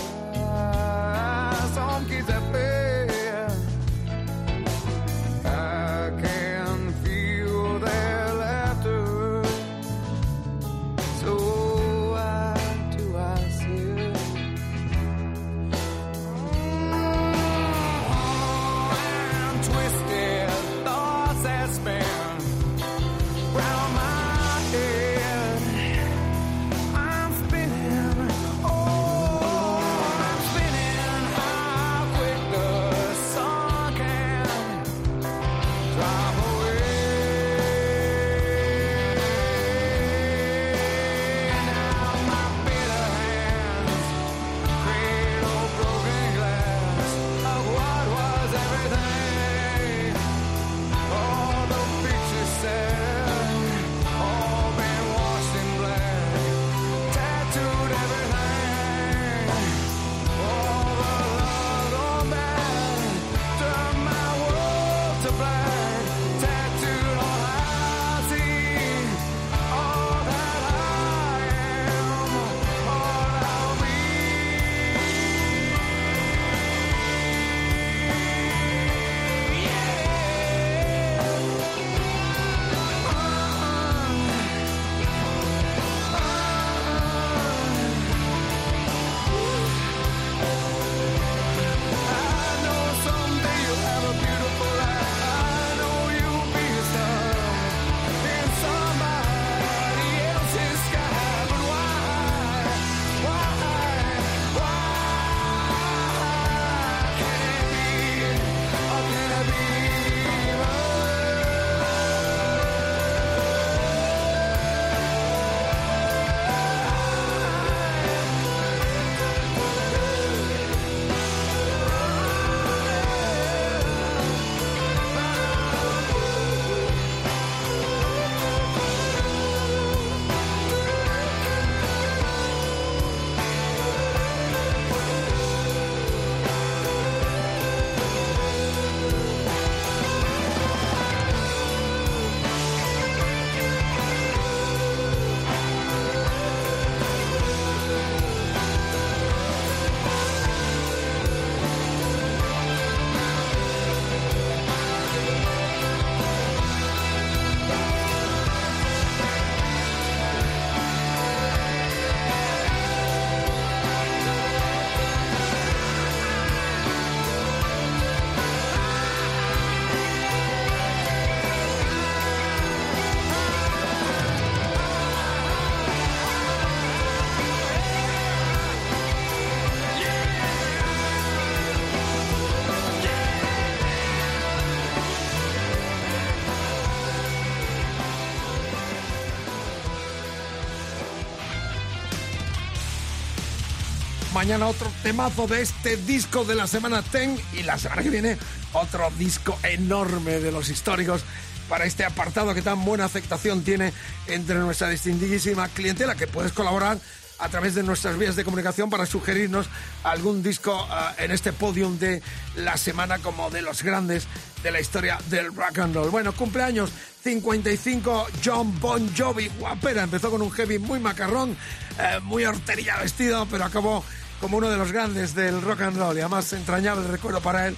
Mañana 194.44 194.66
otro 194.66 194.92
temazo 195.02 195.46
de 195.46 195.62
este 195.62 195.96
disco 195.96 196.44
de 196.44 196.54
la 196.54 196.66
semana 196.66 197.00
10 197.00 197.40
y 197.54 197.62
la 197.62 197.78
semana 197.78 198.02
que 198.02 198.10
viene 198.10 198.36
otro 198.74 199.10
disco 199.18 199.58
enorme 199.62 200.38
de 200.38 200.52
los 200.52 200.68
históricos 200.68 201.24
para 201.66 201.86
este 201.86 202.04
apartado 202.04 202.52
que 202.52 202.60
tan 202.60 202.84
buena 202.84 203.06
aceptación 203.06 203.64
tiene 203.64 203.94
entre 204.26 204.56
nuestra 204.56 204.90
distinguidísima 204.90 205.68
clientela 205.68 206.14
que 206.14 206.26
puedes 206.26 206.52
colaborar 206.52 206.98
a 207.38 207.48
través 207.48 207.74
de 207.74 207.84
nuestras 207.84 208.18
vías 208.18 208.36
de 208.36 208.44
comunicación 208.44 208.90
para 208.90 209.06
sugerirnos 209.06 209.66
algún 210.02 210.42
disco 210.42 210.86
ah, 210.90 211.14
en 211.16 211.30
este 211.30 211.54
podium 211.54 211.98
de 211.98 212.20
la 212.54 212.76
semana 212.76 213.20
como 213.20 213.48
de 213.48 213.62
los 213.62 213.82
grandes 213.82 214.26
de 214.62 214.70
la 214.70 214.80
historia 214.80 215.18
del 215.30 215.54
rock 215.54 215.78
and 215.78 215.94
roll. 215.94 216.10
Bueno, 216.10 216.34
cumpleaños 216.34 216.90
55 217.22 218.26
John 218.44 218.78
Bon 218.78 219.10
Jovi, 219.16 219.48
guapera, 219.58 220.02
empezó 220.02 220.30
con 220.30 220.42
un 220.42 220.50
heavy 220.50 220.78
muy 220.78 221.00
macarrón, 221.00 221.56
eh, 221.98 222.20
muy 222.22 222.44
hortería 222.44 222.98
vestido, 222.98 223.46
pero 223.50 223.64
acabó 223.64 224.04
como 224.40 224.58
uno 224.58 224.68
de 224.68 224.76
los 224.76 224.92
grandes 224.92 225.34
del 225.34 225.62
rock 225.62 225.82
and 225.82 225.96
roll 225.96 226.16
y 226.16 226.20
además 226.20 226.52
entrañable 226.52 227.06
recuerdo 227.08 227.40
para 227.40 227.68
él 227.68 227.76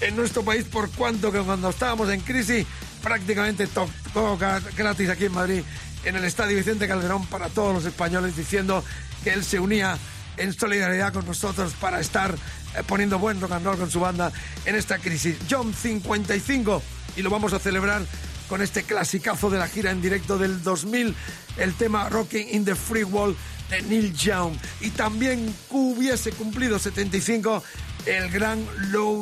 en 0.00 0.16
nuestro 0.16 0.42
país 0.44 0.64
por 0.64 0.90
cuanto 0.90 1.30
que 1.30 1.40
cuando 1.40 1.70
estábamos 1.70 2.10
en 2.10 2.20
crisis 2.20 2.66
prácticamente 3.02 3.66
tocó 3.66 4.38
gratis 4.76 5.08
aquí 5.08 5.26
en 5.26 5.32
Madrid 5.32 5.62
en 6.04 6.16
el 6.16 6.24
Estadio 6.24 6.56
Vicente 6.56 6.88
Calderón 6.88 7.26
para 7.26 7.48
todos 7.48 7.74
los 7.74 7.84
españoles 7.84 8.36
diciendo 8.36 8.84
que 9.22 9.32
él 9.32 9.44
se 9.44 9.60
unía 9.60 9.96
en 10.36 10.52
solidaridad 10.52 11.12
con 11.12 11.26
nosotros 11.26 11.74
para 11.80 12.00
estar 12.00 12.34
eh, 12.34 12.82
poniendo 12.86 13.18
buen 13.18 13.40
rock 13.40 13.52
and 13.52 13.66
roll 13.66 13.78
con 13.78 13.90
su 13.90 14.00
banda 14.00 14.32
en 14.64 14.74
esta 14.74 14.98
crisis. 14.98 15.36
John 15.50 15.74
55 15.74 16.82
y 17.16 17.22
lo 17.22 17.30
vamos 17.30 17.52
a 17.52 17.58
celebrar 17.58 18.02
con 18.48 18.62
este 18.62 18.82
clasicazo 18.82 19.50
de 19.50 19.58
la 19.58 19.68
gira 19.68 19.90
en 19.90 20.02
directo 20.02 20.38
del 20.38 20.62
2000, 20.62 21.14
el 21.58 21.74
tema 21.74 22.08
Rocking 22.08 22.48
in 22.50 22.64
the 22.64 22.74
Free 22.74 23.04
Wall 23.04 23.36
de 23.72 23.82
Neil 23.82 24.14
Young. 24.14 24.54
Y 24.80 24.90
también 24.90 25.54
hubiese 25.70 26.30
cumplido 26.32 26.78
75 26.78 27.62
el 28.06 28.30
gran 28.30 28.64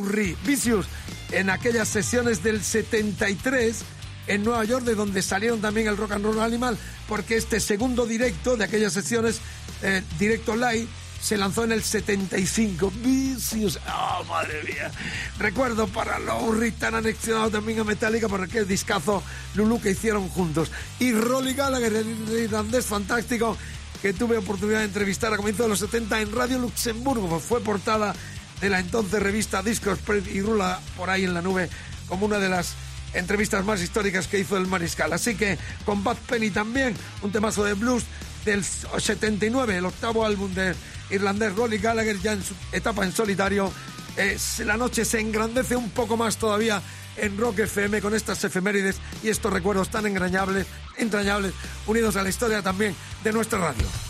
Reed. 0.09 0.37
Vicious 0.45 0.87
en 1.33 1.51
aquellas 1.51 1.89
sesiones 1.89 2.43
del 2.43 2.63
73 2.63 3.83
en 4.27 4.45
Nueva 4.45 4.65
York, 4.65 4.85
de 4.85 4.95
donde 4.95 5.23
salieron 5.23 5.61
también 5.61 5.87
el 5.87 5.97
Rock 5.97 6.13
and 6.13 6.25
Roll 6.25 6.41
Animal, 6.41 6.77
porque 7.09 7.37
este 7.37 7.61
segundo 7.61 8.07
directo 8.07 8.57
de 8.57 8.65
aquellas 8.65 8.93
sesiones, 8.93 9.41
eh, 9.83 10.03
directo 10.19 10.55
live, 10.57 10.87
se 11.21 11.37
lanzó 11.37 11.65
en 11.65 11.73
el 11.73 11.83
75. 11.83 12.93
Vicious, 13.03 13.79
oh 13.87 14.25
madre 14.25 14.63
mía. 14.65 14.91
Recuerdo 15.39 15.87
para 15.87 16.19
Reed 16.19 16.75
tan 16.79 16.95
anexionado 16.95 17.51
también 17.51 17.81
a 17.81 17.85
Metallica 17.85 18.29
por 18.29 18.43
aquel 18.43 18.67
discazo 18.67 19.23
Lulu 19.55 19.81
que 19.81 19.91
hicieron 19.91 20.29
juntos. 20.29 20.71
Y 20.99 21.13
Rolly 21.13 21.55
Gallagher, 21.55 21.95
el 21.95 22.39
irlandés 22.45 22.87
fantástico 22.87 23.57
que 24.03 24.13
tuve 24.13 24.39
oportunidad 24.39 24.81
de 24.81 24.87
entrevistar 24.87 25.33
a 25.33 25.37
comienzos 25.37 25.67
de 25.67 25.71
los 25.71 25.79
70 25.79 26.21
en 26.21 26.33
Radio 26.33 26.59
Luxemburgo. 26.59 27.39
Fue 27.39 27.61
portada 27.61 28.15
de 28.61 28.71
la 28.71 28.79
entonces 28.79 29.23
revista 29.23 29.63
Discos 29.63 29.99
Spread 29.99 30.27
y 30.27 30.41
rula 30.41 30.81
por 30.97 31.11
ahí 31.11 31.25
en 31.25 31.35
la 31.35 31.43
nube 31.43 31.69
como 32.09 32.27
una 32.27 32.39
de 32.39 32.49
las 32.49 32.75
entrevistas 33.15 33.65
más 33.65 33.81
históricas 33.81 34.27
que 34.27 34.39
hizo 34.39 34.57
el 34.57 34.67
Mariscal. 34.67 35.13
Así 35.13 35.35
que 35.35 35.59
con 35.85 36.03
Bad 36.03 36.17
Penny 36.29 36.51
también, 36.51 36.95
un 37.23 37.33
temazo 37.33 37.65
de 37.65 37.75
blues 37.75 38.05
del 38.45 38.65
79, 38.65 39.77
el 39.77 39.85
octavo 39.85 40.25
álbum 40.25 40.53
del 40.55 40.75
irlandés 41.11 41.55
Rolly 41.55 41.79
Gallagher 41.79 42.19
ya 42.21 42.33
en 42.33 42.43
su 42.43 42.55
etapa 42.73 43.05
en 43.05 43.13
solitario. 43.13 43.73
Eh, 44.17 44.37
la 44.65 44.77
noche 44.77 45.05
se 45.05 45.21
engrandece 45.21 45.77
un 45.77 45.91
poco 45.91 46.17
más 46.17 46.37
todavía 46.37 46.83
en 47.21 47.39
Rock 47.39 47.61
FM 47.61 48.01
con 48.01 48.15
estas 48.15 48.43
efemérides 48.45 49.01
y 49.23 49.29
estos 49.29 49.53
recuerdos 49.53 49.91
tan 49.91 50.07
entrañables, 50.07 50.67
entrañables 50.97 51.53
unidos 51.87 52.17
a 52.17 52.23
la 52.23 52.29
historia 52.29 52.63
también 52.63 52.95
de 53.23 53.33
nuestra 53.33 53.59
radio. 53.59 54.10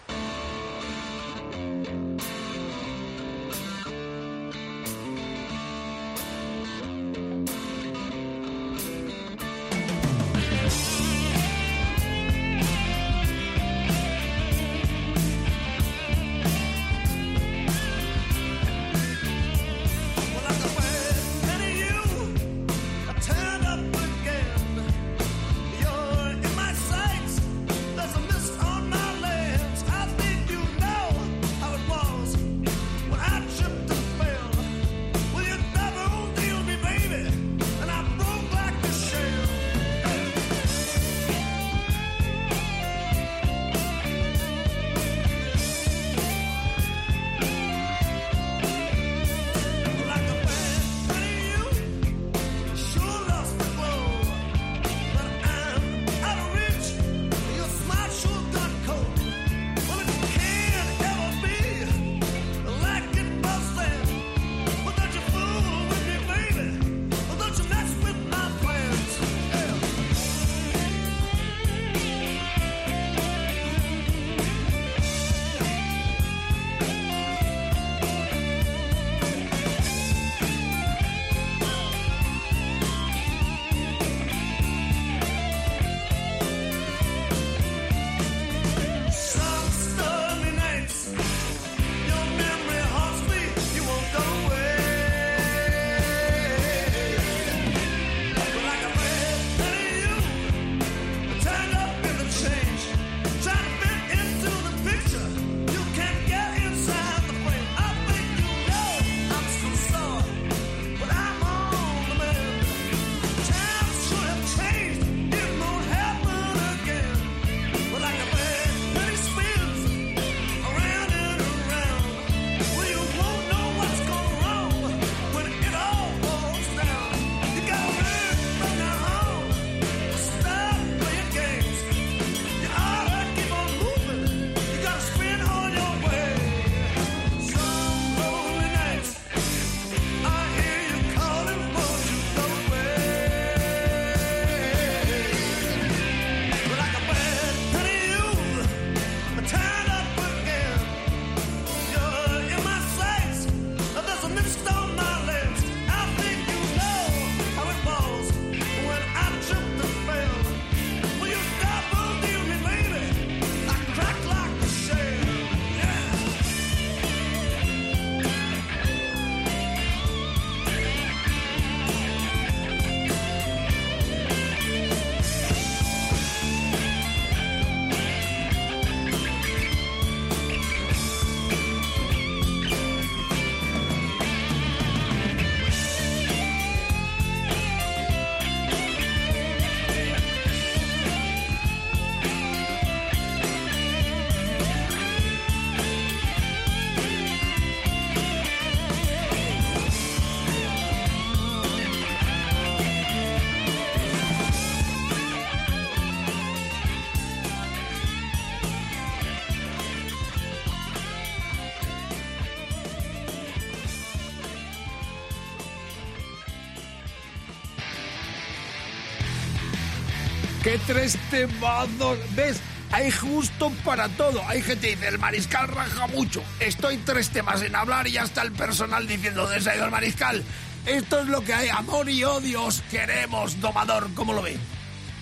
Tres 220.91 221.17
temazos! 221.29 222.17
¿Ves? 222.35 222.57
Hay 222.91 223.09
justo 223.11 223.71
para 223.85 224.09
todo. 224.09 224.41
Hay 224.47 224.61
gente 224.61 224.89
que 224.89 224.95
dice, 224.95 225.07
el 225.07 225.19
mariscal 225.19 225.67
raja 225.69 226.07
mucho. 226.07 226.43
Estoy 226.59 226.97
tres 226.97 227.29
temas 227.29 227.61
en 227.61 227.75
hablar 227.75 228.07
y 228.07 228.11
ya 228.11 228.23
está 228.23 228.41
el 228.41 228.51
personal 228.51 229.07
diciendo, 229.07 229.43
¿dónde 229.43 229.61
se 229.61 229.69
ha 229.69 229.75
ido 229.75 229.85
el 229.85 229.91
mariscal? 229.91 230.43
Esto 230.85 231.21
es 231.21 231.27
lo 231.27 231.41
que 231.41 231.53
hay, 231.53 231.69
amor 231.69 232.09
y 232.09 232.23
odio, 232.23 232.63
os 232.63 232.81
queremos, 232.89 233.61
domador, 233.61 234.09
¿cómo 234.15 234.33
lo 234.33 234.41
ve? 234.41 234.57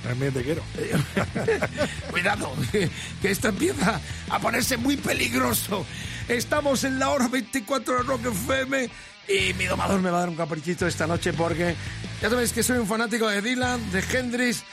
También 0.02 0.34
te 0.34 0.42
quiero. 0.42 0.64
Cuidado, 2.10 2.52
que 3.22 3.30
esto 3.30 3.50
empieza 3.50 4.00
a 4.30 4.40
ponerse 4.40 4.78
muy 4.78 4.96
peligroso. 4.98 5.86
Estamos 6.28 6.84
en 6.86 6.98
la 6.98 7.10
hora 7.10 7.28
24 7.28 7.98
de 7.98 8.04
Rock 8.04 8.26
FM 8.28 8.90
y 9.28 9.54
mi 9.56 9.66
domador 9.66 10.02
me 10.02 10.10
va 10.10 10.18
a 10.18 10.20
dar 10.22 10.30
un 10.30 10.36
caprichito 10.36 10.88
esta 10.88 11.06
noche 11.06 11.34
porque 11.34 11.76
ya 12.22 12.30
sabéis 12.30 12.54
que 12.54 12.64
soy 12.64 12.78
un 12.78 12.88
fanático 12.88 13.28
de 13.28 13.42
Dylan, 13.42 13.92
de 13.92 14.00
Hendrix 14.00 14.64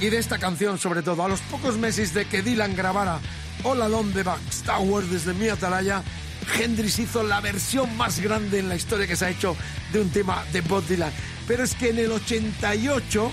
y 0.00 0.10
de 0.10 0.18
esta 0.18 0.38
canción 0.38 0.78
sobre 0.78 1.02
todo. 1.02 1.24
A 1.24 1.28
los 1.28 1.40
pocos 1.40 1.76
meses 1.76 2.14
de 2.14 2.26
que 2.26 2.42
Dylan 2.42 2.76
grabara 2.76 3.20
All 3.62 3.82
Alone 3.82 4.12
the 4.12 4.24
Tower 4.64 5.04
desde 5.04 5.34
mi 5.34 5.48
atalaya, 5.48 6.02
Hendrix 6.58 6.98
hizo 6.98 7.22
la 7.22 7.40
versión 7.40 7.96
más 7.96 8.20
grande 8.20 8.58
en 8.58 8.68
la 8.68 8.76
historia 8.76 9.06
que 9.06 9.16
se 9.16 9.26
ha 9.26 9.30
hecho 9.30 9.56
de 9.92 10.00
un 10.00 10.10
tema 10.10 10.44
de 10.52 10.60
Bob 10.60 10.84
Dylan. 10.86 11.12
Pero 11.46 11.62
es 11.64 11.74
que 11.74 11.90
en 11.90 11.98
el 11.98 12.12
88 12.12 13.32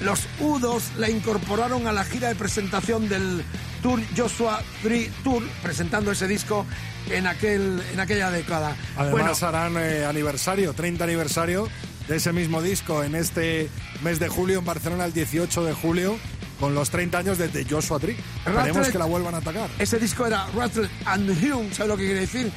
los 0.00 0.20
U2 0.40 0.82
la 0.98 1.08
incorporaron 1.08 1.86
a 1.86 1.92
la 1.92 2.04
gira 2.04 2.28
de 2.28 2.34
presentación 2.34 3.08
del 3.08 3.44
Tour 3.82 4.00
Joshua 4.16 4.62
Tree 4.82 5.10
Tour, 5.24 5.42
presentando 5.62 6.12
ese 6.12 6.26
disco 6.26 6.66
en, 7.10 7.26
aquel, 7.26 7.82
en 7.92 8.00
aquella 8.00 8.30
década. 8.30 8.76
Además 8.96 9.42
harán 9.42 9.76
eh, 9.76 10.04
aniversario, 10.04 10.72
30 10.72 11.04
aniversario 11.04 11.68
de 12.08 12.16
ese 12.16 12.32
mismo 12.32 12.62
disco 12.62 13.02
en 13.02 13.14
este 13.14 13.68
mes 14.02 14.18
de 14.18 14.28
julio 14.28 14.58
en 14.58 14.64
Barcelona, 14.64 15.04
el 15.04 15.12
18 15.12 15.64
de 15.64 15.72
julio, 15.72 16.18
con 16.60 16.74
los 16.74 16.90
30 16.90 17.18
años 17.18 17.38
de 17.38 17.48
The 17.48 17.66
Joshua 17.68 17.98
Tree. 17.98 18.16
Esperemos 18.46 18.88
que 18.88 18.98
la 18.98 19.04
vuelvan 19.04 19.34
a 19.34 19.38
atacar. 19.38 19.68
Ese 19.78 19.98
disco 19.98 20.26
era 20.26 20.46
Rattle 20.54 20.88
and 21.06 21.30
Hume, 21.30 21.72
¿sabes 21.74 21.88
lo 21.88 21.96
que 21.96 22.04
quiere 22.04 22.20
decir? 22.20 22.52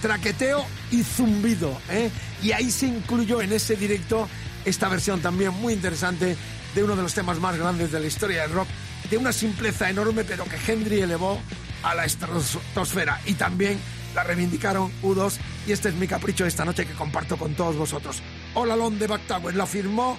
Traqueteo 0.00 0.64
y 0.90 1.02
zumbido, 1.02 1.78
¿eh? 1.90 2.10
Y 2.42 2.52
ahí 2.52 2.70
se 2.70 2.86
incluyó 2.86 3.40
en 3.40 3.52
ese 3.52 3.76
directo 3.76 4.28
esta 4.64 4.88
versión 4.88 5.20
también 5.20 5.52
muy 5.54 5.72
interesante 5.72 6.36
de 6.74 6.82
uno 6.82 6.96
de 6.96 7.02
los 7.02 7.14
temas 7.14 7.38
más 7.38 7.56
grandes 7.56 7.92
de 7.92 8.00
la 8.00 8.06
historia 8.06 8.42
del 8.42 8.52
rock, 8.52 8.68
de 9.10 9.16
una 9.16 9.32
simpleza 9.32 9.88
enorme, 9.88 10.24
pero 10.24 10.44
que 10.44 10.56
Hendry 10.72 11.00
elevó 11.00 11.40
a 11.82 11.94
la 11.94 12.04
estratosfera. 12.04 13.20
Y 13.26 13.34
también 13.34 13.78
la 14.14 14.24
reivindicaron 14.24 14.90
U2 15.02 15.34
y 15.66 15.72
este 15.72 15.88
es 15.88 15.94
mi 15.94 16.06
capricho 16.06 16.46
esta 16.46 16.64
noche 16.64 16.86
que 16.86 16.94
comparto 16.94 17.36
con 17.36 17.54
todos 17.54 17.76
vosotros. 17.76 18.22
Lon 18.54 18.98
de 18.98 19.06
Backtower, 19.06 19.54
la 19.54 19.66
firmó 19.66 20.18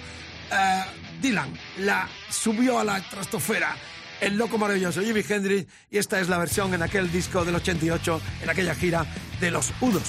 eh, 0.52 0.84
Dylan, 1.20 1.52
la 1.78 2.08
subió 2.30 2.78
a 2.78 2.84
la 2.84 2.98
estratosfera 2.98 3.74
el 4.20 4.36
loco 4.36 4.58
maravilloso 4.58 5.02
Jimi 5.02 5.22
Hendrix 5.28 5.66
y 5.90 5.98
esta 5.98 6.20
es 6.20 6.28
la 6.28 6.38
versión 6.38 6.72
en 6.74 6.82
aquel 6.82 7.10
disco 7.10 7.44
del 7.44 7.56
88, 7.56 8.20
en 8.42 8.50
aquella 8.50 8.74
gira 8.74 9.06
de 9.40 9.50
los 9.50 9.72
U2. 9.80 10.00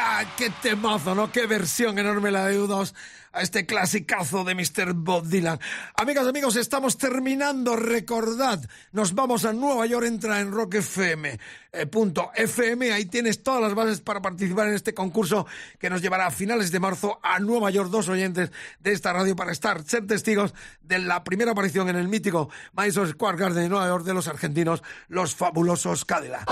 Ya, 0.00 0.34
qué 0.34 0.48
temazo, 0.62 1.14
¿no? 1.14 1.30
Qué 1.30 1.46
versión 1.46 1.98
enorme 1.98 2.30
la 2.30 2.46
de 2.46 2.58
U2 2.58 2.94
este 3.40 3.66
clasicazo 3.66 4.44
de 4.44 4.54
Mr. 4.54 4.92
Bob 4.94 5.26
Dylan. 5.26 5.58
Amigas, 5.96 6.26
amigos, 6.26 6.56
estamos 6.56 6.98
terminando. 6.98 7.76
Recordad, 7.76 8.60
nos 8.92 9.14
vamos 9.14 9.44
a 9.44 9.52
Nueva 9.52 9.86
York, 9.86 10.06
entra 10.06 10.40
en 10.40 10.52
Rock 10.52 10.74
FM. 10.74 11.38
eh, 11.72 11.86
punto 11.86 12.30
FM, 12.34 12.92
ahí 12.92 13.04
tienes 13.06 13.42
todas 13.42 13.60
las 13.60 13.74
bases 13.74 14.00
para 14.00 14.20
participar 14.20 14.68
en 14.68 14.74
este 14.74 14.92
concurso 14.94 15.46
que 15.78 15.88
nos 15.88 16.02
llevará 16.02 16.26
a 16.26 16.30
finales 16.30 16.72
de 16.72 16.80
marzo 16.80 17.20
a 17.22 17.38
Nueva 17.38 17.70
York, 17.70 17.90
dos 17.90 18.08
oyentes 18.08 18.50
de 18.80 18.92
esta 18.92 19.12
radio 19.12 19.36
para 19.36 19.52
estar, 19.52 19.82
ser 19.84 20.06
testigos 20.06 20.54
de 20.82 20.98
la 20.98 21.22
primera 21.24 21.52
aparición 21.52 21.88
en 21.88 21.96
el 21.96 22.08
mítico 22.08 22.50
Madison 22.72 23.08
Square 23.08 23.38
Garden 23.38 23.62
de 23.62 23.68
Nueva 23.68 23.86
York 23.86 24.04
de 24.04 24.14
los 24.14 24.26
argentinos, 24.28 24.82
los 25.08 25.34
fabulosos 25.34 26.04
Cadillac. 26.04 26.50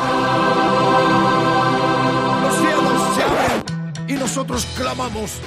Los 2.42 2.58
cielos 2.60 3.16
se 3.16 3.22
abren 3.22 4.08
y 4.08 4.12
nosotros 4.14 4.66
clamamos 4.76 5.40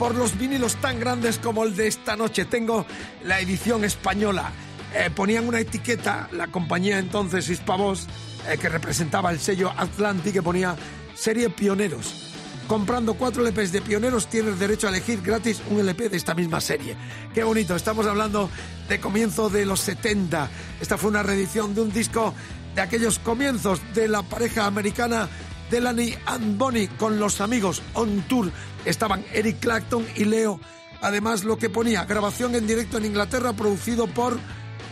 por 0.00 0.14
los 0.14 0.38
vinilos 0.38 0.76
tan 0.76 0.98
grandes 0.98 1.36
como 1.36 1.62
el 1.62 1.76
de 1.76 1.86
esta 1.86 2.16
noche. 2.16 2.46
Tengo 2.46 2.86
la 3.22 3.38
edición 3.38 3.84
española. 3.84 4.50
Eh, 4.94 5.10
ponían 5.14 5.46
una 5.46 5.60
etiqueta, 5.60 6.26
la 6.32 6.46
compañía 6.46 6.98
entonces 6.98 7.50
Hispavoz, 7.50 8.06
eh, 8.48 8.56
que 8.56 8.70
representaba 8.70 9.30
el 9.30 9.38
sello 9.38 9.70
Atlantic, 9.76 10.32
que 10.32 10.42
ponía 10.42 10.74
serie 11.14 11.50
Pioneros. 11.50 12.32
Comprando 12.66 13.12
cuatro 13.12 13.46
LPs 13.46 13.72
de 13.72 13.82
Pioneros 13.82 14.28
tienes 14.28 14.58
derecho 14.58 14.86
a 14.86 14.90
elegir 14.90 15.20
gratis 15.20 15.60
un 15.68 15.80
LP 15.80 16.08
de 16.08 16.16
esta 16.16 16.34
misma 16.34 16.62
serie. 16.62 16.96
Qué 17.34 17.44
bonito, 17.44 17.76
estamos 17.76 18.06
hablando 18.06 18.48
de 18.88 19.00
comienzo 19.00 19.50
de 19.50 19.66
los 19.66 19.80
70. 19.80 20.48
Esta 20.80 20.96
fue 20.96 21.10
una 21.10 21.22
reedición 21.22 21.74
de 21.74 21.82
un 21.82 21.92
disco 21.92 22.32
de 22.74 22.80
aquellos 22.80 23.18
comienzos 23.18 23.82
de 23.94 24.08
la 24.08 24.22
pareja 24.22 24.64
americana 24.64 25.28
Delaney 25.70 26.16
and 26.26 26.58
Bonnie 26.58 26.88
con 26.88 27.18
los 27.18 27.40
amigos 27.40 27.82
on 27.94 28.22
tour. 28.22 28.50
Estaban 28.84 29.24
Eric 29.32 29.60
Clapton 29.60 30.06
y 30.16 30.24
Leo. 30.24 30.60
Además, 31.02 31.44
lo 31.44 31.56
que 31.56 31.70
ponía, 31.70 32.04
grabación 32.04 32.54
en 32.54 32.66
directo 32.66 32.98
en 32.98 33.06
Inglaterra 33.06 33.52
producido 33.52 34.06
por 34.06 34.38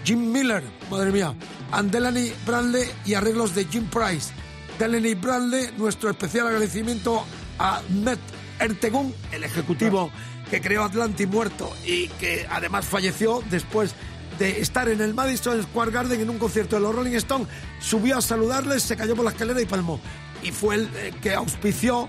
Jim 0.05 0.33
Miller, 0.33 0.63
madre 0.91 1.13
mía, 1.13 1.35
and 1.73 1.91
Delaney 1.91 2.33
Bradley 2.47 2.89
y 3.05 3.15
arreglos 3.15 3.55
de 3.55 3.65
Jim 3.67 3.87
Price. 3.87 4.33
Delaney 4.79 5.15
Bradley, 5.15 5.71
nuestro 5.77 6.09
especial 6.09 6.47
agradecimiento 6.47 7.25
a 7.59 7.83
Matt 8.05 8.21
Ertegun, 8.61 9.13
el 9.33 9.45
ejecutivo 9.45 10.11
que 10.51 10.61
creó 10.61 10.85
Atlantic 10.85 11.29
muerto 11.29 11.71
y 11.85 12.09
que 12.09 12.47
además 12.51 12.87
falleció 12.87 13.43
después 13.51 13.95
de 14.39 14.61
estar 14.61 14.89
en 14.89 15.01
el 15.01 15.15
Madison 15.15 15.61
Square 15.63 15.91
Garden 15.91 16.21
en 16.21 16.31
un 16.31 16.39
concierto 16.39 16.77
de 16.77 16.83
los 16.83 16.95
Rolling 16.95 17.17
Stones, 17.17 17.49
subió 17.81 18.19
a 18.19 18.23
saludarles, 18.23 18.83
se 18.83 18.97
cayó 18.97 19.17
por 19.17 19.25
la 19.25 19.33
escalera 19.33 19.61
y 19.61 19.67
palmó. 19.67 20.01
Y 20.43 20.51
fue 20.53 20.77
el 20.77 20.91
eh, 20.97 21.13
que 21.21 21.35
auspició 21.35 22.09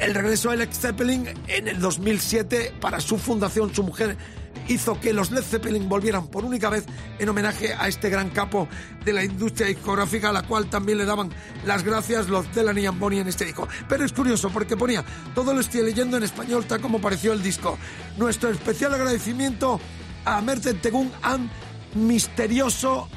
el 0.00 0.14
regreso 0.14 0.50
de 0.50 0.58
Led 0.58 0.72
Zeppelin 0.72 1.28
en 1.48 1.68
el 1.68 1.80
2007 1.80 2.74
para 2.80 3.00
su 3.00 3.16
fundación, 3.18 3.74
su 3.74 3.82
mujer 3.82 4.16
hizo 4.68 5.00
que 5.00 5.12
los 5.12 5.30
Led 5.30 5.42
Zeppelin 5.42 5.88
volvieran 5.88 6.26
por 6.28 6.44
única 6.44 6.68
vez 6.70 6.84
en 7.18 7.28
homenaje 7.28 7.74
a 7.74 7.88
este 7.88 8.10
gran 8.10 8.30
capo 8.30 8.68
de 9.04 9.12
la 9.12 9.24
industria 9.24 9.68
discográfica, 9.68 10.30
a 10.30 10.32
la 10.32 10.42
cual 10.42 10.68
también 10.68 10.98
le 10.98 11.04
daban 11.04 11.30
las 11.64 11.82
gracias 11.82 12.28
los 12.28 12.52
Delaney 12.54 12.86
and 12.86 12.98
Bonnie 12.98 13.20
en 13.20 13.28
este 13.28 13.44
disco. 13.44 13.68
Pero 13.88 14.04
es 14.04 14.12
curioso 14.12 14.50
porque 14.50 14.76
ponía, 14.76 15.04
todo 15.34 15.54
lo 15.54 15.60
estoy 15.60 15.82
leyendo 15.82 16.16
en 16.16 16.24
español 16.24 16.66
tal 16.66 16.80
como 16.80 17.00
pareció 17.00 17.32
el 17.32 17.42
disco. 17.42 17.78
Nuestro 18.16 18.50
especial 18.50 18.94
agradecimiento 18.94 19.80
a 20.24 20.40
Merten 20.40 20.80
Tegun 20.80 21.10
and 21.22 21.50
Misterioso. 21.94 23.08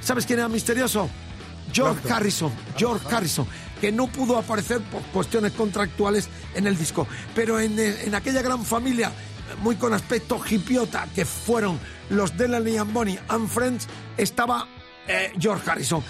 ¿Sabes 0.00 0.24
quién 0.26 0.38
era 0.38 0.48
Misterioso? 0.48 1.08
George 1.72 2.10
Harrison, 2.10 2.52
George 2.76 3.04
Harrison, 3.12 3.46
que 3.86 3.92
no 3.92 4.08
pudo 4.08 4.36
aparecer 4.36 4.80
por 4.80 5.00
cuestiones 5.12 5.52
contractuales 5.52 6.28
en 6.56 6.66
el 6.66 6.76
disco. 6.76 7.06
Pero 7.36 7.60
en, 7.60 7.78
eh, 7.78 7.94
en 8.02 8.16
aquella 8.16 8.42
gran 8.42 8.64
familia 8.64 9.12
muy 9.62 9.76
con 9.76 9.92
aspecto 9.94 10.40
hipiota 10.50 11.06
que 11.14 11.24
fueron 11.24 11.78
los 12.10 12.36
Delaney 12.36 12.78
and 12.78 12.92
Bonnie 12.92 13.20
and 13.28 13.48
Friends, 13.48 13.86
estaba 14.16 14.66
eh, 15.06 15.30
George 15.38 15.70
Harrison. 15.70 16.02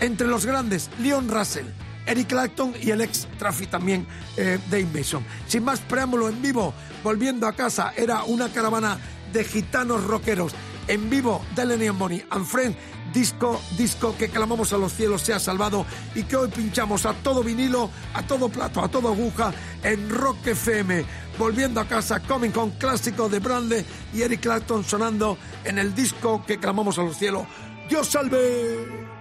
Entre 0.00 0.26
los 0.26 0.44
grandes, 0.44 0.90
Leon 1.00 1.26
Russell, 1.30 1.64
Eric 2.04 2.26
Clapton 2.26 2.74
y 2.82 2.90
el 2.90 3.00
ex 3.00 3.26
Traffy 3.38 3.66
también, 3.66 4.06
eh, 4.36 4.58
Dave 4.70 4.88
Mason. 4.92 5.24
Sin 5.48 5.64
más 5.64 5.80
preámbulo, 5.80 6.28
en 6.28 6.42
vivo, 6.42 6.74
volviendo 7.02 7.46
a 7.46 7.54
casa, 7.54 7.94
era 7.96 8.24
una 8.24 8.50
caravana 8.50 8.98
de 9.32 9.42
gitanos 9.42 10.04
rockeros. 10.04 10.52
En 10.88 11.08
vivo, 11.08 11.44
Delaney 11.54 11.88
and 11.88 11.98
Bonnie 11.98 12.24
and 12.30 12.44
Friends, 12.44 12.76
disco, 13.12 13.60
disco 13.76 14.16
que 14.18 14.28
clamamos 14.28 14.72
a 14.72 14.78
los 14.78 14.92
cielos 14.92 15.22
se 15.22 15.32
ha 15.32 15.38
salvado 15.38 15.86
y 16.14 16.24
que 16.24 16.36
hoy 16.36 16.48
pinchamos 16.48 17.06
a 17.06 17.14
todo 17.14 17.42
vinilo, 17.42 17.90
a 18.14 18.22
todo 18.22 18.48
plato, 18.48 18.82
a 18.82 18.88
toda 18.88 19.10
aguja 19.10 19.52
en 19.82 20.10
Rock 20.10 20.48
FM. 20.48 21.04
Volviendo 21.38 21.80
a 21.80 21.86
casa, 21.86 22.20
Coming 22.20 22.50
con 22.50 22.70
clásico 22.72 23.28
de 23.28 23.38
Brande 23.38 23.84
y 24.12 24.22
Eric 24.22 24.40
Clapton 24.40 24.84
sonando 24.84 25.38
en 25.64 25.78
el 25.78 25.94
disco 25.94 26.44
que 26.44 26.58
clamamos 26.58 26.98
a 26.98 27.02
los 27.02 27.16
cielos. 27.16 27.46
¡Dios 27.88 28.08
salve! 28.08 29.11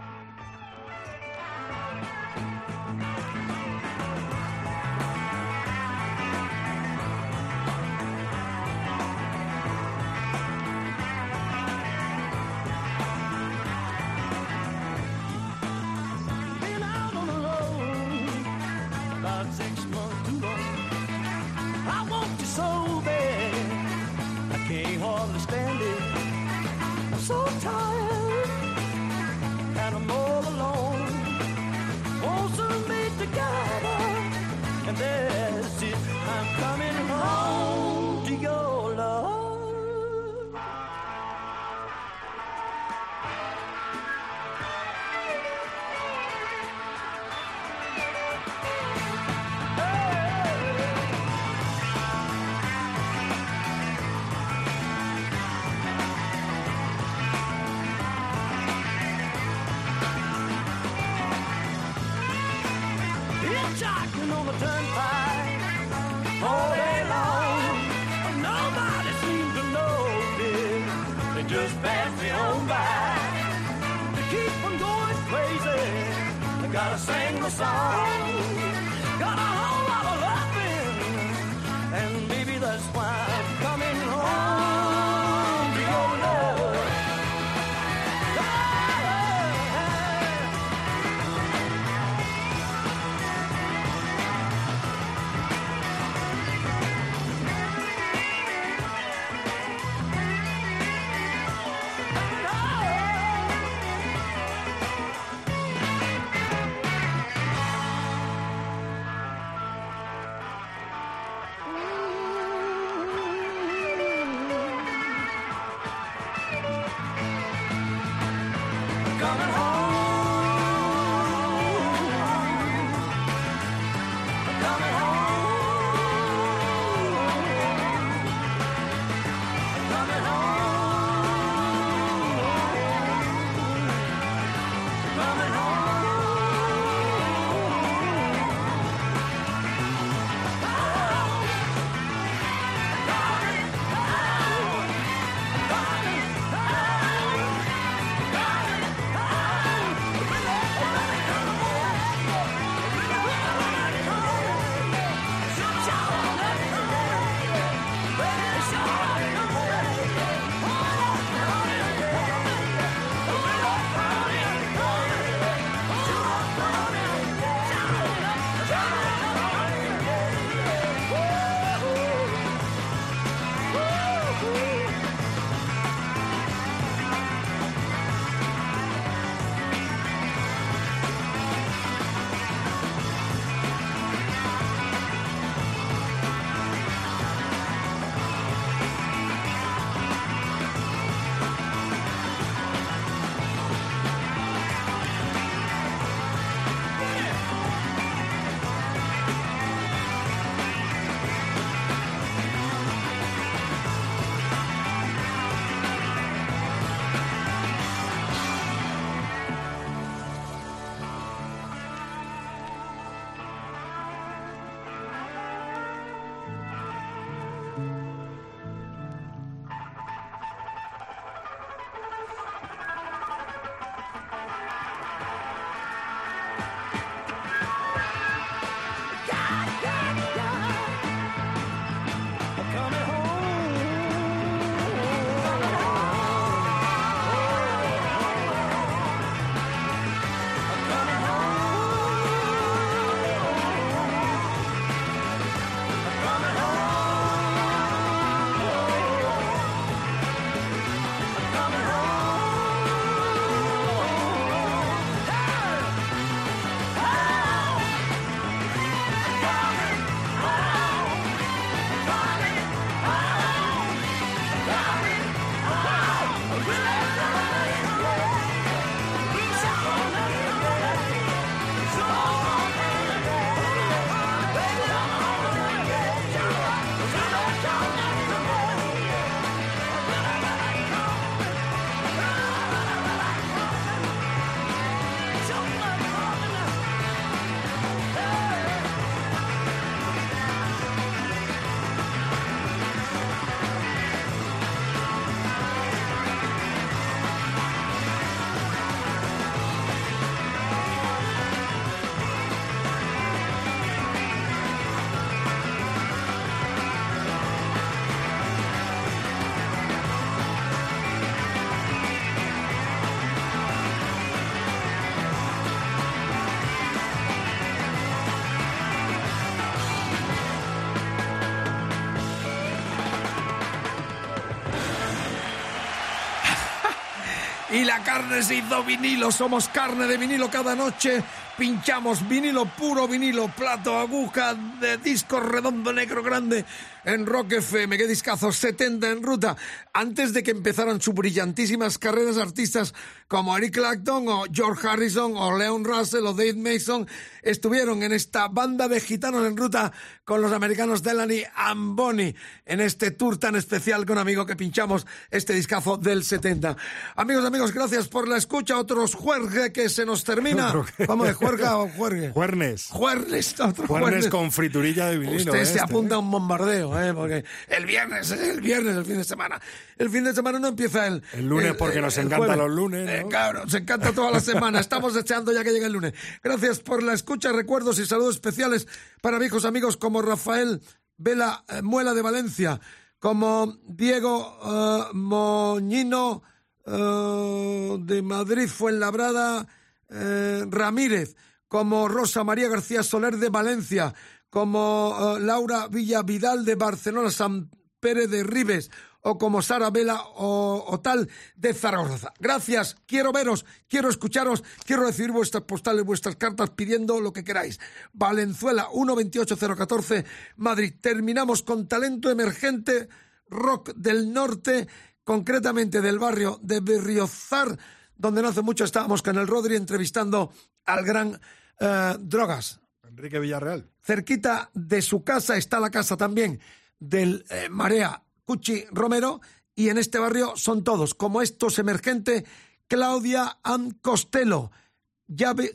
Y 327.71 327.85
la 327.85 328.03
carne 328.03 328.43
se 328.43 328.55
hizo 328.55 328.83
vinilo. 328.83 329.31
Somos 329.31 329.67
carne 329.69 330.07
de 330.07 330.17
vinilo 330.17 330.49
cada 330.49 330.75
noche. 330.75 331.23
Pinchamos 331.57 332.27
vinilo 332.27 332.65
puro, 332.65 333.07
vinilo, 333.07 333.47
plato, 333.49 333.97
aguja 333.97 334.53
de 334.53 334.97
disco 334.97 335.39
redondo, 335.39 335.93
negro, 335.93 336.23
grande 336.23 336.65
en 337.03 337.25
Rock 337.25 337.53
FM. 337.53 337.97
Qué 337.97 338.07
discazo, 338.07 338.51
70 338.51 339.09
en 339.09 339.23
ruta. 339.23 339.55
Antes 339.93 340.33
de 340.33 340.43
que 340.43 340.51
empezaran 340.51 341.01
sus 341.01 341.13
brillantísimas 341.13 341.97
carreras 341.97 342.37
artistas 342.37 342.93
como 343.27 343.57
Eric 343.57 343.73
Clapton 343.75 344.27
o 344.27 344.43
George 344.51 344.87
Harrison 344.87 345.33
o 345.35 345.57
Leon 345.57 345.83
Russell 345.85 346.25
o 346.25 346.33
Dave 346.33 346.53
Mason, 346.55 347.07
estuvieron 347.41 348.03
en 348.03 348.11
esta 348.11 348.47
banda 348.47 348.87
de 348.87 348.99
gitanos 348.99 349.45
en 349.47 349.57
ruta 349.57 349.91
con 350.25 350.41
los 350.41 350.51
americanos 350.51 351.01
Delaney 351.03 351.43
and 351.55 351.95
Bonnie 351.95 352.35
en 352.65 352.79
este 352.81 353.11
tour 353.11 353.37
tan 353.37 353.55
especial 353.55 354.05
con 354.05 354.17
amigo 354.17 354.45
que 354.45 354.55
pinchamos 354.55 355.05
este 355.29 355.53
discazo 355.53 355.97
del 355.97 356.23
70. 356.23 356.75
Amigos, 357.15 357.45
amigos, 357.45 357.73
gracias 357.73 358.07
por 358.07 358.27
la 358.27 358.37
escucha. 358.37 358.77
Otros 358.77 359.15
juergue 359.15 359.71
que 359.73 359.89
se 359.89 360.05
nos 360.05 360.23
termina. 360.23 360.73
Vamos 361.07 361.27
de 361.27 361.33
juerga 361.33 361.77
o 361.77 361.89
juergue. 361.89 362.31
Juernes. 362.31 362.87
Juernes, 362.89 363.59
otro 363.59 363.87
Juernes 363.87 364.09
juernes. 364.11 364.27
con 364.29 364.51
friturilla 364.51 365.07
de 365.07 365.17
vinilo. 365.17 365.37
Usted 365.51 365.53
se 365.53 365.61
Este, 365.61 365.79
apunta 365.81 366.15
¿eh? 366.15 366.17
a 366.17 366.19
un 366.19 366.31
bombardeo, 366.31 366.90
¿eh? 366.99 367.13
porque 367.13 367.43
el 367.67 367.85
viernes, 367.85 368.31
es 368.31 368.39
el 368.39 368.61
viernes, 368.61 368.95
el 368.95 369.05
fin 369.05 369.17
de 369.17 369.23
semana. 369.23 369.61
El 369.97 370.09
fin 370.09 370.23
de 370.23 370.33
semana 370.33 370.59
no 370.59 370.69
empieza 370.69 371.07
el... 371.07 371.21
El 371.33 371.47
lunes 371.47 371.75
porque 371.75 372.01
nos 372.01 372.17
encantan 372.17 372.57
los 372.57 372.69
lunes, 372.69 373.05
¿no? 373.05 373.11
Eh, 373.11 373.25
claro, 373.29 373.63
nos 373.63 373.73
encanta 373.73 374.11
toda 374.11 374.31
la 374.31 374.39
semana. 374.39 374.79
Estamos 374.81 375.13
deseando 375.13 375.51
ya 375.51 375.63
que 375.63 375.71
llegue 375.71 375.85
el 375.85 375.93
lunes. 375.93 376.13
Gracias 376.43 376.79
por 376.79 377.03
la 377.03 377.13
escucha, 377.13 377.51
recuerdos 377.51 377.99
y 377.99 378.05
saludos 378.05 378.35
especiales 378.35 378.87
para 379.21 379.37
viejos 379.39 379.65
amigos 379.65 379.97
como 379.97 380.21
Rafael 380.21 380.81
Vela 381.17 381.63
eh, 381.69 381.81
Muela 381.81 382.13
de 382.13 382.21
Valencia, 382.21 382.81
como 383.19 383.77
Diego 383.85 384.59
eh, 384.63 385.13
Moñino 385.13 386.41
eh, 386.85 387.97
de 387.99 388.21
Madrid, 388.21 388.67
Fuenlabrada, 388.67 389.67
eh, 390.09 390.65
Ramírez, 390.67 391.35
como 391.67 392.07
Rosa 392.07 392.43
María 392.43 392.67
García 392.67 393.03
Soler 393.03 393.37
de 393.37 393.49
Valencia, 393.49 394.13
como 394.51 395.15
eh, 395.17 395.39
Laura 395.39 395.87
Villavidal 395.87 396.63
de 396.63 396.75
Barcelona, 396.75 397.31
San 397.31 397.71
Pérez 397.99 398.29
de 398.29 398.43
Ribes, 398.43 398.91
o 399.21 399.37
como 399.37 399.61
Sara 399.61 399.89
Vela 399.89 400.21
o, 400.35 400.99
tal 401.01 401.29
de 401.55 401.73
Zaragoza. 401.73 402.33
Gracias, 402.39 402.97
quiero 403.05 403.31
veros, 403.31 403.65
quiero 403.87 404.09
escucharos, 404.09 404.63
quiero 404.85 405.05
recibir 405.05 405.31
vuestras 405.31 405.63
postales, 405.63 406.03
vuestras 406.03 406.35
cartas 406.35 406.71
pidiendo 406.71 407.21
lo 407.21 407.31
que 407.31 407.43
queráis. 407.43 407.79
Valenzuela 408.13 408.87
128014, 408.93 410.25
Madrid. 410.57 410.93
Terminamos 410.99 411.61
con 411.61 411.87
talento 411.87 412.29
emergente, 412.29 413.09
rock 413.47 413.93
del 413.95 414.33
norte, 414.33 414.87
concretamente 415.23 416.01
del 416.01 416.19
barrio 416.19 416.59
de 416.61 416.79
Berriozar, 416.81 417.77
donde 418.15 418.41
no 418.41 418.49
hace 418.49 418.61
mucho 418.61 418.83
estábamos 418.83 419.21
con 419.21 419.37
el 419.37 419.47
Rodri 419.47 419.75
entrevistando 419.75 420.51
al 420.85 421.05
gran 421.05 421.39
eh, 421.79 422.15
Drogas. 422.19 422.80
Enrique 423.11 423.39
Villarreal. 423.39 423.89
Cerquita 424.01 424.71
de 424.73 425.01
su 425.01 425.23
casa 425.23 425.57
está 425.57 425.79
la 425.79 425.91
casa 425.91 426.15
también 426.15 426.61
del 426.99 427.45
eh, 427.49 427.67
Marea 427.69 428.23
Cuchi 428.45 428.85
Romero 428.91 429.41
y 429.75 429.89
en 429.89 429.97
este 429.97 430.17
barrio 430.17 430.53
son 430.55 430.83
todos, 430.83 431.13
como 431.13 431.41
estos 431.41 431.77
emergente, 431.77 432.45
Claudia 432.87 433.57
Ann 433.63 433.91
Costello, 434.01 434.71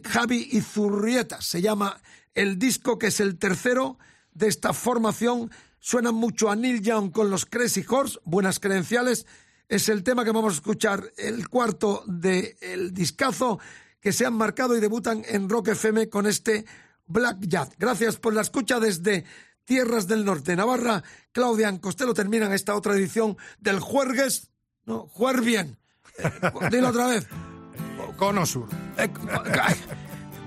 Javi, 0.05 0.49
Izurrieta, 0.53 1.41
se 1.41 1.61
llama 1.61 2.01
el 2.34 2.59
disco 2.59 2.99
que 2.99 3.09
es 3.09 3.20
el 3.20 3.39
tercero 3.39 3.99
de 4.32 4.49
esta 4.49 4.72
formación, 4.72 5.51
suena 5.78 6.12
mucho 6.12 6.51
a 6.51 6.57
Neil 6.57 6.82
Young 6.82 7.11
con 7.11 7.30
los 7.30 7.47
Crazy 7.47 7.84
Horse, 7.89 8.18
buenas 8.24 8.61
credenciales, 8.61 9.26
es 9.68 9.89
el 9.89 10.03
tema 10.05 10.24
que 10.24 10.30
vamos 10.30 10.55
a 10.55 10.57
escuchar, 10.57 11.12
el 11.16 11.49
cuarto 11.49 12.05
del 12.07 12.93
discazo 12.93 13.59
que 14.01 14.12
se 14.12 14.26
han 14.26 14.34
marcado 14.34 14.76
y 14.76 14.80
debutan 14.80 15.22
en 15.26 15.49
Rock 15.49 15.68
FM 15.68 16.09
con 16.09 16.26
este 16.26 16.66
Black 17.07 17.39
Jazz. 17.41 17.71
Gracias 17.79 18.17
por 18.17 18.35
la 18.35 18.43
escucha 18.43 18.81
desde 18.81 19.25
Tierras 19.65 20.07
del 20.07 20.25
Norte, 20.25 20.57
Navarra. 20.57 21.03
Claudia 21.33 21.69
en 21.69 21.79
Costello 21.79 22.15
terminan 22.15 22.53
esta 22.53 22.75
otra 22.75 22.95
edición 22.95 23.37
del 23.59 23.81
Juergues. 23.81 24.51
No, 24.85 25.09
Juer 25.09 25.41
bien. 25.43 25.77
Eh, 26.19 26.31
dilo 26.71 26.89
otra 26.89 27.09
vez. 27.09 27.27
Cono 28.17 28.47
Sur. 28.47 28.69
Eh, 28.97 29.09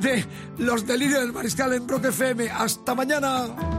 de 0.02 0.26
los 0.58 0.88
delirios 0.88 1.22
del 1.22 1.34
mariscal 1.34 1.74
en 1.74 1.88
Rock 1.88 2.06
FM. 2.06 2.50
Hasta 2.50 2.96
mañana. 2.96 3.79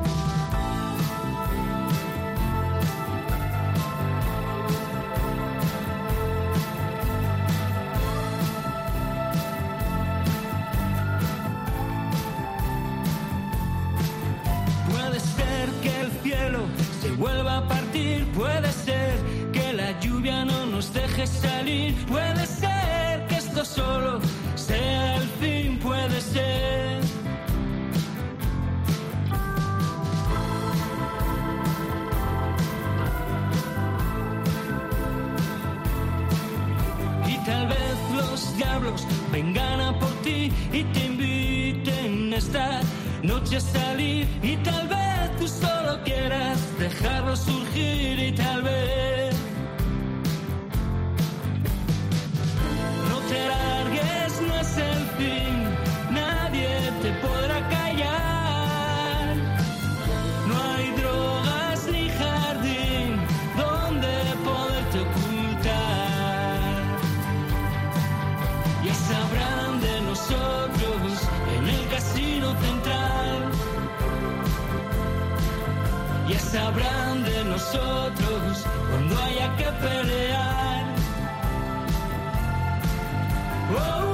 Salir, 21.27 21.95
puede 22.07 22.47
ser 22.47 23.27
que 23.29 23.37
esto 23.37 23.65
solo 23.65 24.21
sea 24.55 25.17
el 25.17 25.29
fin, 25.41 25.79
puede 25.79 26.21
ser. 26.21 27.01
Y 37.27 37.37
tal 37.45 37.69
vez 37.69 37.97
los 38.15 38.57
diablos 38.57 39.07
vengan 39.33 39.81
a 39.81 39.99
por 39.99 40.13
ti 40.23 40.53
y 40.73 40.85
te 40.85 41.07
inviten 41.07 42.33
esta 42.33 42.81
noche 43.23 43.57
a 43.57 43.61
salir. 43.61 44.27
Y 44.43 44.57
tal 44.59 44.89
vez 44.89 45.37
tú 45.39 45.49
solo 45.49 46.03
quieras 46.05 46.59
dejarlo 46.79 47.37
surgir 47.37 48.19
y 48.19 48.33
tal 48.33 48.63
vez 48.63 49.30
Nadie 56.11 56.93
te 57.03 57.13
podrá 57.25 57.59
callar. 57.69 59.37
No 60.49 60.55
hay 60.73 60.91
drogas 61.01 61.87
ni 61.93 62.09
jardín 62.09 63.17
donde 63.57 64.13
poderte 64.45 65.01
ocultar. 65.01 66.61
Ya 68.85 68.95
sabrán 68.95 69.81
de 69.81 70.01
nosotros 70.03 71.29
en 71.57 71.69
el 71.69 71.89
casino 71.89 72.55
central. 72.65 73.51
Ya 76.29 76.39
sabrán 76.39 77.25
de 77.25 77.45
nosotros 77.45 78.65
cuando 78.91 79.23
haya 79.23 79.57
que 79.57 79.69
pelear. 79.85 80.85
Oh, 83.77 84.10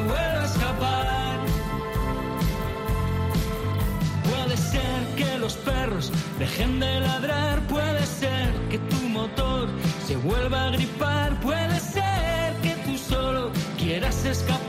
vuelva 0.00 0.42
a 0.42 0.44
escapar. 0.44 1.38
Puede 4.28 4.56
ser 4.56 5.06
que 5.16 5.38
los 5.38 5.54
perros 5.56 6.12
dejen 6.38 6.80
de 6.80 7.00
ladrar, 7.00 7.60
puede 7.68 8.04
ser 8.06 8.52
que 8.70 8.78
tu 8.78 8.96
motor 9.08 9.68
se 10.06 10.16
vuelva 10.16 10.66
a 10.66 10.70
gripar, 10.70 11.40
puede 11.40 11.80
ser 11.80 12.54
que 12.62 12.74
tú 12.84 12.96
solo 12.98 13.50
quieras 13.78 14.24
escapar, 14.24 14.65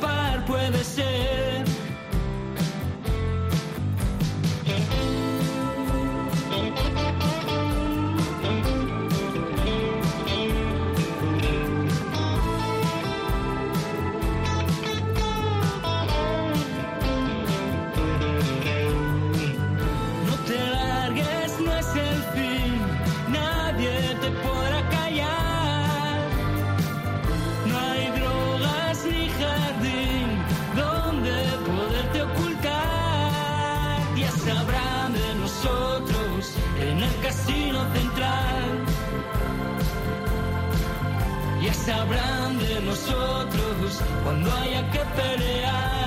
sabrán 41.88 42.60
de 42.60 42.82
nosotros 42.82 44.02
cuando 44.22 44.52
haya 44.58 44.92
que 44.92 45.00
pelear. 45.16 46.07